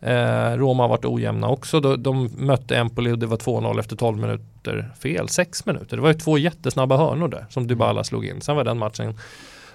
Eh, 0.00 0.52
Roma 0.56 0.82
har 0.82 0.88
varit 0.88 1.04
ojämna 1.04 1.48
också. 1.48 1.80
De, 1.80 2.02
de 2.02 2.30
mötte 2.36 2.76
Empoli 2.76 3.12
och 3.12 3.18
det 3.18 3.26
var 3.26 3.36
2-0 3.36 3.80
efter 3.80 3.96
12 3.96 4.18
minuter. 4.18 4.92
Fel, 5.02 5.28
6 5.28 5.66
minuter. 5.66 5.96
Det 5.96 6.02
var 6.02 6.08
ju 6.08 6.18
två 6.18 6.38
jättesnabba 6.38 6.96
hörnor 6.96 7.28
där 7.28 7.46
som 7.50 7.66
Dybala 7.66 8.04
slog 8.04 8.26
in. 8.26 8.40
Sen 8.40 8.56
var 8.56 8.64
den 8.64 8.78
matchen 8.78 9.14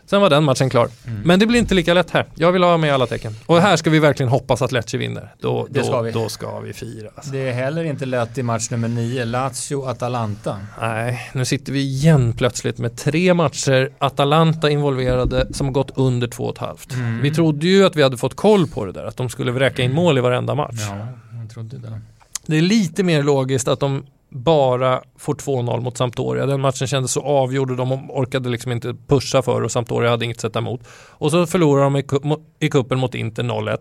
Sen 0.06 0.22
var 0.22 0.30
den 0.30 0.44
matchen 0.44 0.70
klar. 0.70 0.90
Mm. 1.08 1.22
Men 1.22 1.40
det 1.40 1.46
blir 1.46 1.60
inte 1.60 1.76
lika 1.76 1.94
lätt 1.94 2.12
här. 2.12 2.26
Jag 2.36 2.52
vill 2.52 2.64
ha 2.64 2.78
med 2.78 2.94
alla 2.94 3.08
tecken. 3.08 3.36
Och 3.46 3.62
här 3.62 3.78
ska 3.78 3.90
vi 3.90 4.00
verkligen 4.00 4.30
hoppas 4.30 4.62
att 4.62 4.72
Lecce 4.72 4.98
vinner. 4.98 5.36
Då, 5.40 5.68
då, 5.70 5.84
ska 5.84 6.02
vi. 6.02 6.12
då 6.12 6.30
ska 6.30 6.60
vi 6.60 6.74
fira. 6.74 7.10
Alltså. 7.16 7.32
Det 7.32 7.50
är 7.50 7.54
heller 7.54 7.84
inte 7.84 8.06
lätt 8.06 8.38
i 8.38 8.44
match 8.44 8.70
nummer 8.70 8.88
9, 8.88 9.26
Lazio-Atalanta. 9.26 10.58
Nej, 10.82 11.30
nu 11.34 11.46
sitter 11.46 11.74
vi 11.74 11.80
igen 11.80 12.34
plötsligt 12.34 12.78
med 12.78 12.98
tre 12.98 13.34
matcher, 13.34 13.92
Atalanta 13.98 14.70
involverade, 14.70 15.54
som 15.54 15.74
gått 15.74 15.92
under 15.96 16.28
två 16.28 16.44
och 16.44 16.56
ett 16.56 16.58
halvt. 16.58 16.94
Mm. 16.94 17.22
Vi 17.22 17.32
trodde 17.32 17.68
ju 17.68 17.86
att 17.86 17.96
vi 17.96 18.04
hade 18.04 18.18
fått 18.18 18.36
koll 18.36 18.68
på 18.68 18.86
det 18.86 18.92
där, 18.92 19.06
att 19.06 19.18
de 19.18 19.30
skulle 19.30 19.52
vräka 19.52 19.84
in 19.84 19.94
mål 19.94 20.18
i 20.18 20.22
varenda 20.22 20.56
match. 20.56 20.76
Ja, 20.90 21.08
jag 21.42 21.50
trodde 21.50 21.78
det. 21.78 22.02
Det 22.46 22.58
är 22.58 22.62
lite 22.62 23.04
mer 23.04 23.24
logiskt 23.24 23.68
att 23.68 23.80
de 23.80 24.06
bara 24.34 25.02
får 25.18 25.34
2-0 25.34 25.82
mot 25.82 25.98
Sampdoria. 25.98 26.46
Den 26.46 26.62
matchen 26.62 26.88
kändes 26.88 27.12
så 27.12 27.22
avgjord 27.22 27.72
och 27.72 27.78
de 27.78 28.12
orkade 28.12 28.50
liksom 28.50 28.72
inte 28.72 28.96
pusha 29.08 29.42
för 29.42 29.62
och 29.62 29.72
Sampdoria 29.72 30.10
hade 30.10 30.26
inget 30.26 30.38
att 30.38 30.42
sätta 30.42 30.60
emot. 30.60 30.82
Och 30.92 31.32
så 31.32 31.46
förlorar 31.46 31.84
de 31.84 31.96
i, 31.96 32.02
ku- 32.02 32.22
mo- 32.22 32.44
i 32.60 32.70
kuppen 32.70 33.00
mot 33.00 33.16
Inter 33.16 33.44
0-1. 33.44 33.78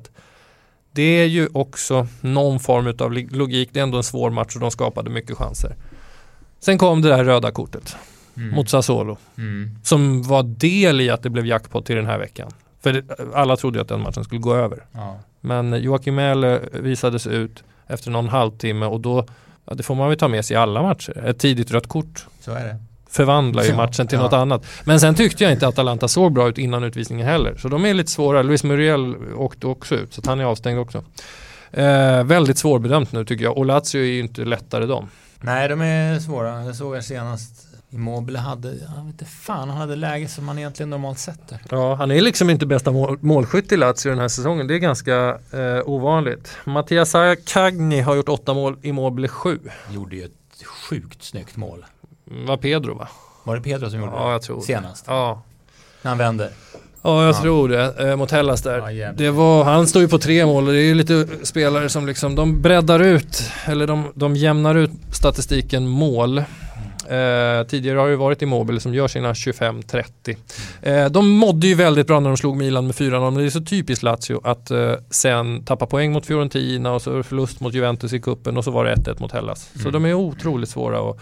Det 0.93 1.03
är 1.03 1.25
ju 1.27 1.49
också 1.53 2.07
någon 2.21 2.61
form 2.61 2.95
av 2.99 3.13
logik. 3.13 3.69
Det 3.73 3.81
är 3.81 3.85
ändå 3.85 3.97
en 3.97 4.03
svår 4.05 4.31
match 4.31 4.55
och 4.55 4.61
de 4.61 4.71
skapade 4.71 5.11
mycket 5.11 5.37
chanser. 5.37 5.75
Sen 6.61 6.79
kom 6.79 7.03
det 7.03 7.09
där 7.09 7.25
röda 7.25 7.51
kortet 7.51 7.97
Mm. 8.37 8.55
mot 8.55 8.69
Sassuolo 8.69 9.17
Mm. 9.39 9.71
som 9.83 10.23
var 10.23 10.43
del 10.43 11.01
i 11.01 11.11
att 11.11 11.23
det 11.23 11.31
blev 11.31 11.47
jackpot 11.47 11.87
till 11.87 11.97
den 11.97 12.07
här 12.07 12.19
veckan. 12.19 12.51
För 12.83 12.93
det, 12.93 13.03
alla 13.35 13.57
trodde 13.57 13.79
ju 13.79 13.83
att 13.83 13.89
den 13.89 14.01
matchen 14.03 14.25
skulle 14.25 14.41
gå 14.41 14.55
över. 14.55 14.85
Ja. 14.93 15.19
Men 15.41 15.83
Joakim 15.83 16.15
Mähle 16.15 16.61
visades 16.73 17.27
ut 17.27 17.65
efter 17.87 18.11
någon 18.11 18.29
halvtimme 18.29 18.87
och 18.87 19.01
då 19.01 19.27
Ja, 19.65 19.75
det 19.75 19.83
får 19.83 19.95
man 19.95 20.09
väl 20.09 20.19
ta 20.19 20.29
med 20.29 20.45
sig 20.45 20.55
i 20.55 20.59
alla 20.59 20.83
matcher. 20.83 21.25
Ett 21.27 21.39
tidigt 21.39 21.71
rött 21.71 21.87
kort 21.89 22.27
Så 22.41 22.51
är 22.53 22.65
det. 22.65 22.77
förvandlar 23.11 23.63
ju 23.65 23.75
matchen 23.75 24.07
till 24.07 24.17
ja. 24.19 24.23
något 24.23 24.33
annat. 24.33 24.65
Men 24.85 25.01
sen 25.01 25.15
tyckte 25.15 25.45
jag 25.45 25.53
inte 25.53 25.67
att 25.67 25.75
Atalanta 25.75 26.09
såg 26.09 26.33
bra 26.33 26.49
ut 26.49 26.59
innan 26.59 26.85
utvisningen 26.85 27.27
heller. 27.27 27.57
Så 27.57 27.69
de 27.69 27.85
är 27.85 27.95
lite 27.95 28.11
svåra. 28.11 28.43
Luis 28.43 28.65
Muriel 28.65 29.15
åkte 29.37 29.67
också 29.67 29.95
ut 29.95 30.15
så 30.15 30.23
han 30.27 30.41
är 30.41 30.45
avstängd 30.45 30.79
också. 30.79 31.05
Eh, 31.71 32.25
väldigt 32.25 32.59
svårbedömt 32.59 33.13
nu 33.13 33.25
tycker 33.25 33.45
jag. 33.45 33.59
Och 33.59 33.67
Lazio 33.67 34.01
är 34.01 34.05
ju 34.05 34.21
inte 34.21 34.45
lättare 34.45 34.87
de. 34.87 35.09
Nej, 35.41 35.69
de 35.69 35.81
är 35.81 36.19
svåra. 36.19 36.65
Jag 36.65 36.77
såg 36.77 36.95
här 36.95 37.03
senast 37.03 37.67
Immobile 37.93 38.39
hade, 38.39 38.69
jag 38.69 38.75
vet 38.75 39.07
inte 39.07 39.25
fan, 39.25 39.69
han 39.69 39.79
hade 39.79 39.97
läge 39.97 40.29
som 40.29 40.45
man 40.45 40.59
egentligen 40.59 40.91
normalt 40.91 41.19
sätter. 41.19 41.59
Ja, 41.71 41.95
han 41.95 42.11
är 42.11 42.21
liksom 42.21 42.51
inte 42.51 42.67
bästa 42.67 42.91
mål, 42.93 43.19
målskytt 43.21 43.73
i 43.73 43.77
Lazio 43.77 44.11
den 44.11 44.19
här 44.19 44.29
säsongen. 44.29 44.67
Det 44.67 44.75
är 44.75 44.79
ganska 44.79 45.39
eh, 45.53 45.81
ovanligt. 45.89 46.57
Mattias 46.65 47.15
Cagni 47.45 48.01
har 48.01 48.15
gjort 48.15 48.29
åtta 48.29 48.55
mål, 48.55 48.77
Immobile 48.83 49.29
sju. 49.29 49.59
Gjorde 49.91 50.17
ju 50.17 50.25
ett 50.25 50.65
sjukt 50.89 51.23
snyggt 51.23 51.57
mål. 51.57 51.85
Var 52.47 52.57
Pedro 52.57 52.95
va? 52.99 53.09
Var 53.45 53.57
det 53.57 53.63
Pedro 53.63 53.91
som 53.91 54.01
gjorde 54.01 54.13
Ja, 54.17 54.27
det? 54.27 54.33
jag 54.33 54.43
tror 54.43 54.57
det. 54.57 54.63
Senast. 54.63 55.05
Ja, 55.09 55.43
När 56.03 56.09
han 56.11 56.19
vänder. 56.19 56.51
ja 57.03 57.25
jag 57.25 57.35
Ja. 57.35 57.41
tror 57.43 57.69
det. 57.69 58.09
Eh, 58.11 58.17
mot 58.17 58.31
Hellas 58.31 58.63
där. 58.63 58.91
Ja. 58.91 59.13
Det 59.13 59.31
var, 59.31 59.65
han 59.65 59.87
står 59.87 60.03
ju 60.03 60.09
på 60.09 60.19
tre 60.19 60.47
mål 60.47 60.67
och 60.67 60.73
det 60.73 60.79
är 60.81 60.85
ju 60.85 60.95
lite 60.95 61.29
spelare 61.43 61.89
som 61.89 62.07
liksom, 62.07 62.35
de 62.35 62.63
breddar 62.63 63.01
ut, 63.01 63.43
eller 63.65 63.87
de, 63.87 64.13
de 64.15 64.37
jämnar 64.37 64.75
ut 64.75 64.91
statistiken 65.13 65.87
mål. 65.89 66.43
Eh, 67.09 67.67
tidigare 67.67 67.99
har 67.99 68.09
det 68.09 68.17
varit 68.17 68.43
Immobile 68.43 68.81
som 68.81 68.95
gör 68.95 69.09
sina 69.09 69.33
25-30. 69.33 70.37
Eh, 70.83 71.07
de 71.07 71.29
mådde 71.29 71.67
ju 71.67 71.75
väldigt 71.75 72.07
bra 72.07 72.21
när 72.21 72.31
de 72.31 72.37
slog 72.37 72.57
Milan 72.57 72.87
med 72.87 72.95
4-0 72.97 73.21
men 73.31 73.35
det 73.35 73.45
är 73.45 73.51
så 73.51 73.61
typiskt 73.61 74.03
Lazio 74.03 74.41
att 74.45 74.71
eh, 74.71 74.93
sen 75.11 75.65
tappa 75.65 75.87
poäng 75.87 76.13
mot 76.13 76.27
Fiorentina 76.27 76.93
och 76.93 77.03
så 77.03 77.23
förlust 77.23 77.61
mot 77.61 77.75
Juventus 77.75 78.13
i 78.13 78.21
kuppen 78.21 78.57
och 78.57 78.65
så 78.65 78.71
var 78.71 78.85
det 78.85 78.95
1-1 78.95 79.21
mot 79.21 79.33
Hellas. 79.33 79.71
Så 79.75 79.81
Mm. 79.89 79.93
de 79.93 80.05
är 80.05 80.15
otroligt 80.15 80.69
svåra 80.69 81.11
att 81.11 81.17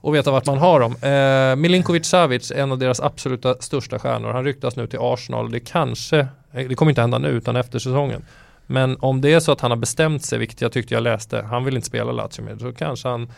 och 0.00 0.14
veta 0.14 0.30
vart 0.30 0.46
man 0.46 0.58
har 0.58 0.80
dem. 0.80 0.96
Eh, 1.02 1.56
Milinkovic 1.56 2.06
Savic, 2.06 2.50
en 2.50 2.72
av 2.72 2.78
deras 2.78 3.00
absoluta 3.00 3.54
största 3.60 3.98
stjärnor. 3.98 4.28
Han 4.32 4.44
ryktas 4.44 4.76
nu 4.76 4.86
till 4.86 4.98
Arsenal. 5.02 5.50
Det 5.50 5.60
kanske, 5.60 6.18
eh, 6.52 6.68
det 6.68 6.74
kommer 6.74 6.90
inte 6.90 7.00
hända 7.00 7.18
nu 7.18 7.28
utan 7.28 7.56
efter 7.56 7.78
säsongen. 7.78 8.24
Men 8.66 8.96
om 9.00 9.20
det 9.20 9.32
är 9.32 9.40
så 9.40 9.52
att 9.52 9.60
han 9.60 9.70
har 9.70 9.78
bestämt 9.78 10.24
sig, 10.24 10.38
vilket 10.38 10.60
jag 10.60 10.72
tyckte 10.72 10.94
jag 10.94 11.02
läste, 11.02 11.42
han 11.42 11.64
vill 11.64 11.76
inte 11.76 11.86
spela 11.88 12.12
Lazio 12.12 12.42
med, 12.42 12.60
så 12.60 12.72
kanske 12.72 13.08
han, 13.08 13.32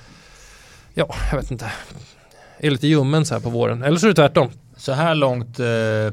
ja, 0.94 1.14
jag 1.30 1.36
vet 1.40 1.50
inte, 1.50 1.72
är 2.58 2.70
lite 2.70 2.86
ljummen 2.86 3.26
så 3.26 3.34
här 3.34 3.40
på 3.40 3.50
våren. 3.50 3.82
Eller 3.82 3.98
så 3.98 4.06
är 4.06 4.08
det 4.10 4.14
tvärtom. 4.14 4.50
Så 4.76 4.92
här 4.92 5.14
långt 5.14 5.60
eh, 5.60 5.66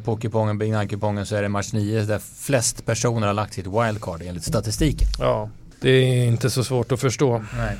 på 0.06 0.18
kupongen, 0.22 0.58
Big 0.58 0.72
Nine-kupongen 0.74 1.26
så 1.26 1.36
är 1.36 1.42
det 1.42 1.50
match 1.50 1.74
9 1.74 2.02
där 2.02 2.20
flest 2.20 2.86
personer 2.86 3.28
har 3.28 3.34
lagt 3.34 3.54
sitt 3.54 3.68
wildcard 3.68 4.22
enligt 4.22 4.44
statistiken. 4.44 5.08
Ja, 5.20 5.50
det 5.82 5.90
är 5.90 6.26
inte 6.26 6.50
så 6.50 6.64
svårt 6.64 6.92
att 6.92 7.00
förstå. 7.00 7.44
Nej. 7.58 7.78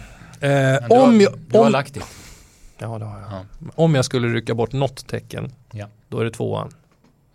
Eh, 0.52 0.78
om, 0.92 1.00
har, 1.00 1.22
jag, 1.22 1.34
du 1.48 1.58
har 1.58 1.66
om, 1.66 1.72
lagt 1.72 1.94
det. 1.94 2.02
ja, 2.78 2.98
det 3.00 3.06
har 3.06 3.20
jag. 3.20 3.32
Ja. 3.32 3.46
om 3.76 3.96
jag 3.96 4.06
skulle 4.06 4.28
rycka 4.28 4.54
bort 4.54 4.74
något 4.74 5.08
tecken, 5.08 5.52
Ja. 5.72 5.88
då 6.10 6.20
är 6.20 6.26
det 6.26 6.32
tvåan. 6.32 6.72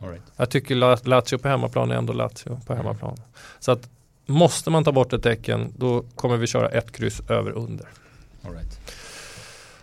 All 0.03 0.09
right. 0.09 0.23
Jag 0.37 0.51
tycker 0.51 0.75
La- 0.75 0.99
Lazio 1.03 1.39
på 1.39 1.49
hemmaplan 1.49 1.91
är 1.91 1.95
ändå 1.95 2.13
Lazio 2.13 2.61
på 2.67 2.75
hemmaplan. 2.75 3.17
Så 3.61 3.73
att 3.73 3.89
måste 4.27 4.71
man 4.71 4.85
ta 4.85 4.93
bort 4.93 5.13
ett 5.13 5.23
tecken 5.23 5.73
då 5.77 6.05
kommer 6.15 6.37
vi 6.37 6.47
köra 6.47 6.69
ett 6.69 6.93
kryss 6.93 7.21
över 7.29 7.51
under. 7.51 7.87
All 8.47 8.53
right. 8.53 8.79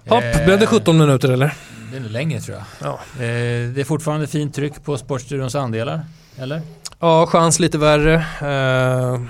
Hopp, 0.07 0.23
Eh, 0.23 0.45
blev 0.45 0.59
det 0.59 0.67
17 0.67 0.97
minuter 0.97 1.29
eller? 1.29 1.53
Det 1.91 1.97
är 1.97 2.01
nog 2.01 2.11
längre 2.11 2.39
tror 2.41 2.57
jag. 2.57 2.65
Ja. 2.89 2.99
Eh, 3.23 3.69
det 3.73 3.81
är 3.81 3.83
fortfarande 3.83 4.27
fint 4.27 4.55
tryck 4.55 4.83
på 4.83 4.97
Sportstudions 4.97 5.55
andelar, 5.55 6.05
eller? 6.37 6.61
Ja, 6.99 7.25
chans 7.27 7.59
lite 7.59 7.77
värre. 7.77 8.13
Eh, 8.41 9.21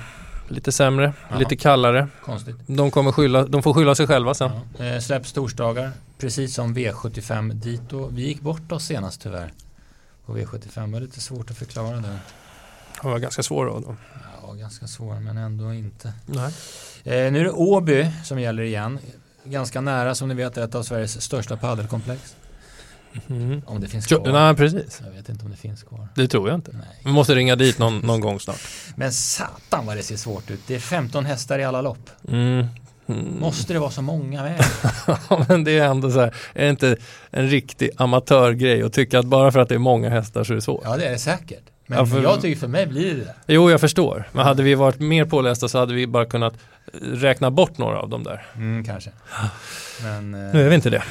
lite 0.48 0.72
sämre, 0.72 1.14
Jaha. 1.30 1.40
lite 1.40 1.56
kallare. 1.56 2.08
Konstigt. 2.26 2.56
De, 2.68 2.92
kommer 2.92 3.12
skylla, 3.12 3.46
de 3.46 3.64
får 3.64 3.74
skylla 3.74 3.96
sig 3.96 4.08
själva 4.08 4.34
sen. 4.34 4.52
Ja. 4.78 4.86
Eh, 4.86 5.00
släpps 5.00 5.34
torsdagar, 5.34 5.92
precis 6.18 6.54
som 6.56 6.76
V75 6.78 7.54
dit 7.54 7.94
och 7.94 8.18
vi 8.18 8.22
gick 8.22 8.42
bort 8.42 8.72
oss 8.72 8.86
senast 8.86 9.22
tyvärr. 9.22 9.54
På 10.26 10.38
V75 10.38 10.86
det 10.86 10.92
var 10.94 11.00
lite 11.00 11.20
svårt 11.22 11.52
att 11.52 11.58
förklara 11.58 11.96
det. 11.96 12.20
De 13.02 13.12
var 13.12 13.20
ganska 13.20 13.44
svåra 13.44 13.70
då. 13.70 13.96
Ja, 14.42 14.54
ganska 14.54 14.88
svår 14.88 15.16
men 15.20 15.38
ändå 15.38 15.74
inte. 15.74 16.14
Nej. 16.26 16.52
Eh, 17.04 17.32
nu 17.32 17.40
är 17.40 17.44
det 17.44 17.52
Åby 17.52 18.08
som 18.24 18.40
gäller 18.40 18.64
igen. 18.64 19.00
Ganska 19.43 19.82
nära 19.82 20.15
som 20.15 20.28
ni 20.28 20.34
vet 20.34 20.58
ett 20.58 20.75
av 20.75 20.84
Sveriges 20.84 21.21
största 21.21 21.58
paddelkomplex. 21.58 22.36
Mm. 23.30 23.62
Om 23.65 23.82
det 23.82 23.88
finns 23.88 24.08
kvar. 24.08 24.32
Nej, 24.32 24.56
precis. 24.56 25.02
Jag 25.06 25.12
vet 25.12 25.30
inte 25.30 25.45
om 25.45 25.52
det 25.52 25.58
finns 25.58 25.84
kvar. 25.84 26.08
Det 26.15 26.28
tror 26.28 26.49
jag 26.49 26.58
inte. 26.58 26.71
Nej. 26.71 27.02
Vi 27.06 27.12
måste 27.12 27.36
ringa 27.36 27.56
dit 27.56 27.80
någon, 27.80 27.99
någon 27.99 28.19
gång 28.21 28.39
snart. 28.39 28.62
Men 28.95 29.12
satan 29.12 29.86
vad 29.86 29.97
det 29.97 30.04
ser 30.04 30.17
svårt 30.17 30.49
ut. 30.52 30.60
Det 30.67 30.75
är 30.75 30.80
15 30.80 31.25
hästar 31.25 31.60
i 31.60 31.63
alla 31.63 31.82
lopp. 31.82 32.10
Mm. 32.28 32.67
Mm. 33.08 33.39
Måste 33.39 33.73
det 33.73 33.80
vara 33.80 33.91
så 33.91 34.02
många 34.02 34.43
med? 34.43 34.65
Ja, 35.30 35.45
men 35.47 35.63
det 35.63 35.80
är 35.80 35.86
ändå 35.86 36.12
så 36.12 36.19
här, 36.19 36.36
är 36.54 36.63
det 36.63 36.69
inte 36.69 36.97
en 37.32 37.47
riktig 37.47 37.89
amatörgrej 37.97 38.84
att 38.84 38.93
tycka 38.93 39.19
att 39.19 39.25
bara 39.25 39.52
för 39.52 39.60
att 39.60 39.69
det 39.69 39.75
är 39.75 39.80
många 39.80 40.10
hästar 40.10 40.43
så 40.43 40.54
är 40.54 40.56
det 40.56 40.62
svårt? 40.62 40.82
Ja 40.86 40.97
det 40.97 41.06
är 41.06 41.12
det 41.12 41.17
säkert. 41.17 41.69
Men 41.89 41.97
Ja, 41.99 42.06
för- 42.06 42.21
jag 42.23 42.41
tycker 42.41 42.60
för 42.60 42.67
mig 42.67 42.88
blir 42.88 43.15
det. 43.15 43.36
Jo, 43.54 43.69
jag 43.71 43.82
förstår. 43.82 44.30
Men 44.32 44.45
hade 44.45 44.63
vi 44.63 44.75
varit 44.75 44.99
mer 44.99 45.25
pålästa 45.25 45.67
så 45.67 45.78
hade 45.80 45.93
vi 45.93 46.08
bara 46.08 46.25
kunnat 46.25 46.54
räkna 47.02 47.52
bort 47.52 47.78
några 47.78 47.99
av 47.99 48.10
dem 48.10 48.23
där. 48.23 48.45
Mm, 48.56 48.84
kanske. 48.86 49.12
Men 50.04 50.34
eh, 50.34 50.54
Nu 50.54 50.65
är 50.65 50.69
vi 50.69 50.75
inte 50.75 50.89
det. 50.89 51.04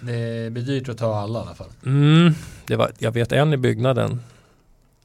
Det 0.00 0.50
blir 0.52 0.62
dyrt 0.62 0.88
att 0.88 0.98
ta 0.98 1.18
alla 1.20 1.38
i 1.38 1.42
alla 1.42 1.54
fall. 1.54 1.66
Mm, 1.86 2.34
det 2.66 2.76
var, 2.76 2.90
jag 2.98 3.10
vet 3.12 3.32
en 3.32 3.52
i 3.52 3.56
byggnaden. 3.56 4.20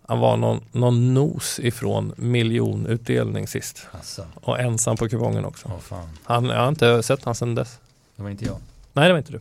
Han 0.08 0.20
var 0.20 0.38
någon, 0.38 0.62
någon 0.72 1.14
nos 1.14 1.60
ifrån 1.60 2.14
miljonutdelning 2.18 3.48
sist. 3.48 3.88
Alltså, 3.92 4.26
Och 4.36 4.60
ensam 4.60 4.98
på 4.98 5.10
kupongen 5.10 5.46
också. 5.46 5.72
fan. 5.82 6.10
Han, 6.24 6.46
jag 6.46 6.60
har 6.60 6.68
inte 6.68 7.04
sett 7.04 7.24
han 7.26 7.36
sedan 7.36 7.56
dess. 7.56 7.80
Det 8.16 8.24
var 8.24 8.30
inte 8.30 8.46
jag. 8.46 8.58
Nej, 8.94 9.08
det 9.08 9.12
var 9.14 9.18
inte 9.18 9.32
du. 9.32 9.40